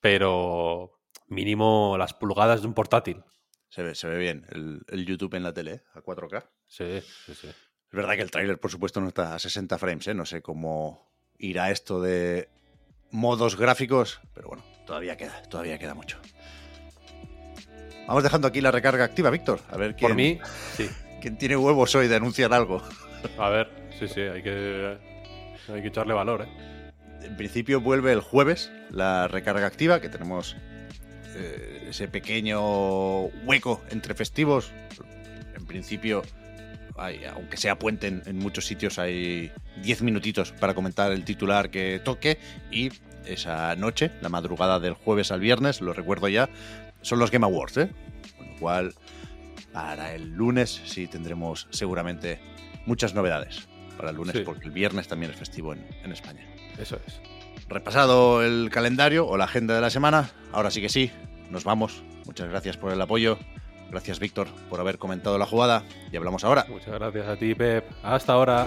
pero 0.00 1.00
mínimo 1.26 1.96
las 1.98 2.14
pulgadas 2.14 2.60
de 2.60 2.66
un 2.68 2.74
portátil. 2.74 3.24
Se 3.68 3.82
ve, 3.82 3.94
se 3.94 4.08
ve 4.08 4.18
bien 4.18 4.46
el, 4.50 4.80
el 4.88 5.04
YouTube 5.04 5.34
en 5.34 5.42
la 5.42 5.52
tele, 5.52 5.72
¿eh? 5.72 5.82
a 5.94 6.00
4K. 6.00 6.48
Sí, 6.66 7.00
sí, 7.00 7.34
sí. 7.34 7.48
Es 7.48 7.92
verdad 7.92 8.14
que 8.14 8.22
el 8.22 8.30
tráiler, 8.30 8.58
por 8.58 8.70
supuesto, 8.70 9.00
no 9.00 9.08
está 9.08 9.34
a 9.34 9.38
60 9.38 9.78
frames, 9.78 10.06
¿eh? 10.08 10.14
No 10.14 10.26
sé 10.26 10.42
cómo 10.42 11.10
irá 11.38 11.70
esto 11.70 12.00
de 12.00 12.48
modos 13.10 13.56
gráficos, 13.56 14.20
pero 14.34 14.48
bueno, 14.48 14.64
todavía 14.86 15.16
queda, 15.16 15.42
todavía 15.42 15.78
queda 15.78 15.94
mucho. 15.94 16.18
Vamos 18.06 18.22
dejando 18.22 18.48
aquí 18.48 18.60
la 18.60 18.70
recarga 18.70 19.04
activa, 19.04 19.30
Víctor. 19.30 19.60
A 19.68 19.76
ver 19.76 19.94
quién, 19.94 20.08
Por 20.08 20.16
mí, 20.16 20.38
sí. 20.74 20.88
Quién 21.20 21.36
tiene 21.36 21.56
huevos 21.56 21.94
hoy 21.94 22.08
de 22.08 22.16
anunciar 22.16 22.52
algo. 22.52 22.82
A 23.38 23.48
ver, 23.48 23.68
sí, 23.98 24.08
sí, 24.08 24.20
hay 24.20 24.42
que, 24.42 24.96
hay 25.72 25.82
que 25.82 25.88
echarle 25.88 26.14
valor, 26.14 26.42
¿eh? 26.42 26.92
En 27.22 27.36
principio 27.36 27.80
vuelve 27.80 28.12
el 28.12 28.20
jueves 28.20 28.70
la 28.90 29.28
recarga 29.28 29.66
activa, 29.66 30.00
que 30.00 30.08
tenemos 30.08 30.56
eh, 31.34 31.88
ese 31.90 32.08
pequeño 32.08 33.24
hueco 33.44 33.82
entre 33.90 34.14
festivos. 34.14 34.70
En 35.56 35.66
principio, 35.66 36.22
hay, 36.96 37.24
aunque 37.24 37.56
sea 37.56 37.78
puente 37.78 38.06
en, 38.06 38.22
en 38.24 38.38
muchos 38.38 38.66
sitios, 38.66 38.98
hay 38.98 39.52
10 39.82 40.02
minutitos 40.02 40.52
para 40.52 40.74
comentar 40.74 41.12
el 41.12 41.24
titular 41.24 41.70
que 41.70 42.00
toque 42.02 42.38
y 42.70 42.90
esa 43.26 43.74
noche, 43.76 44.10
la 44.20 44.28
madrugada 44.28 44.80
del 44.80 44.94
jueves 44.94 45.30
al 45.30 45.40
viernes, 45.40 45.80
lo 45.80 45.92
recuerdo 45.92 46.28
ya, 46.28 46.48
son 47.02 47.18
los 47.18 47.30
Game 47.30 47.44
Awards, 47.44 47.76
¿eh? 47.76 47.90
Con 48.36 48.48
lo 48.48 48.56
cual, 48.58 48.94
para 49.78 50.12
el 50.12 50.30
lunes 50.32 50.82
sí 50.86 51.06
tendremos 51.06 51.68
seguramente 51.70 52.40
muchas 52.84 53.14
novedades 53.14 53.68
para 53.96 54.10
el 54.10 54.16
lunes, 54.16 54.34
Sí. 54.36 54.42
porque 54.44 54.64
el 54.66 54.72
viernes 54.72 55.06
también 55.06 55.30
es 55.30 55.38
festivo 55.38 55.72
en, 55.72 55.86
en 56.02 56.10
España. 56.10 56.44
Eso 56.80 56.98
es. 57.06 57.20
Repasado 57.68 58.42
el 58.42 58.70
calendario 58.72 59.24
o 59.28 59.36
la 59.36 59.44
agenda 59.44 59.76
de 59.76 59.80
la 59.80 59.90
semana, 59.90 60.30
ahora 60.52 60.72
sí 60.72 60.80
que 60.80 60.88
sí, 60.88 61.12
nos 61.50 61.62
vamos. 61.62 62.02
Muchas 62.26 62.48
gracias 62.48 62.76
por 62.76 62.92
el 62.92 63.00
apoyo. 63.00 63.38
Gracias, 63.88 64.18
Víctor, 64.18 64.48
por 64.68 64.80
haber 64.80 64.98
comentado 64.98 65.38
la 65.38 65.46
jugada. 65.46 65.84
Y 66.10 66.16
hablamos 66.16 66.42
ahora. 66.42 66.66
Muchas 66.68 66.94
gracias 66.94 67.28
a 67.28 67.36
ti, 67.36 67.54
Pep. 67.54 67.84
Hasta 68.02 68.32
ahora. 68.32 68.66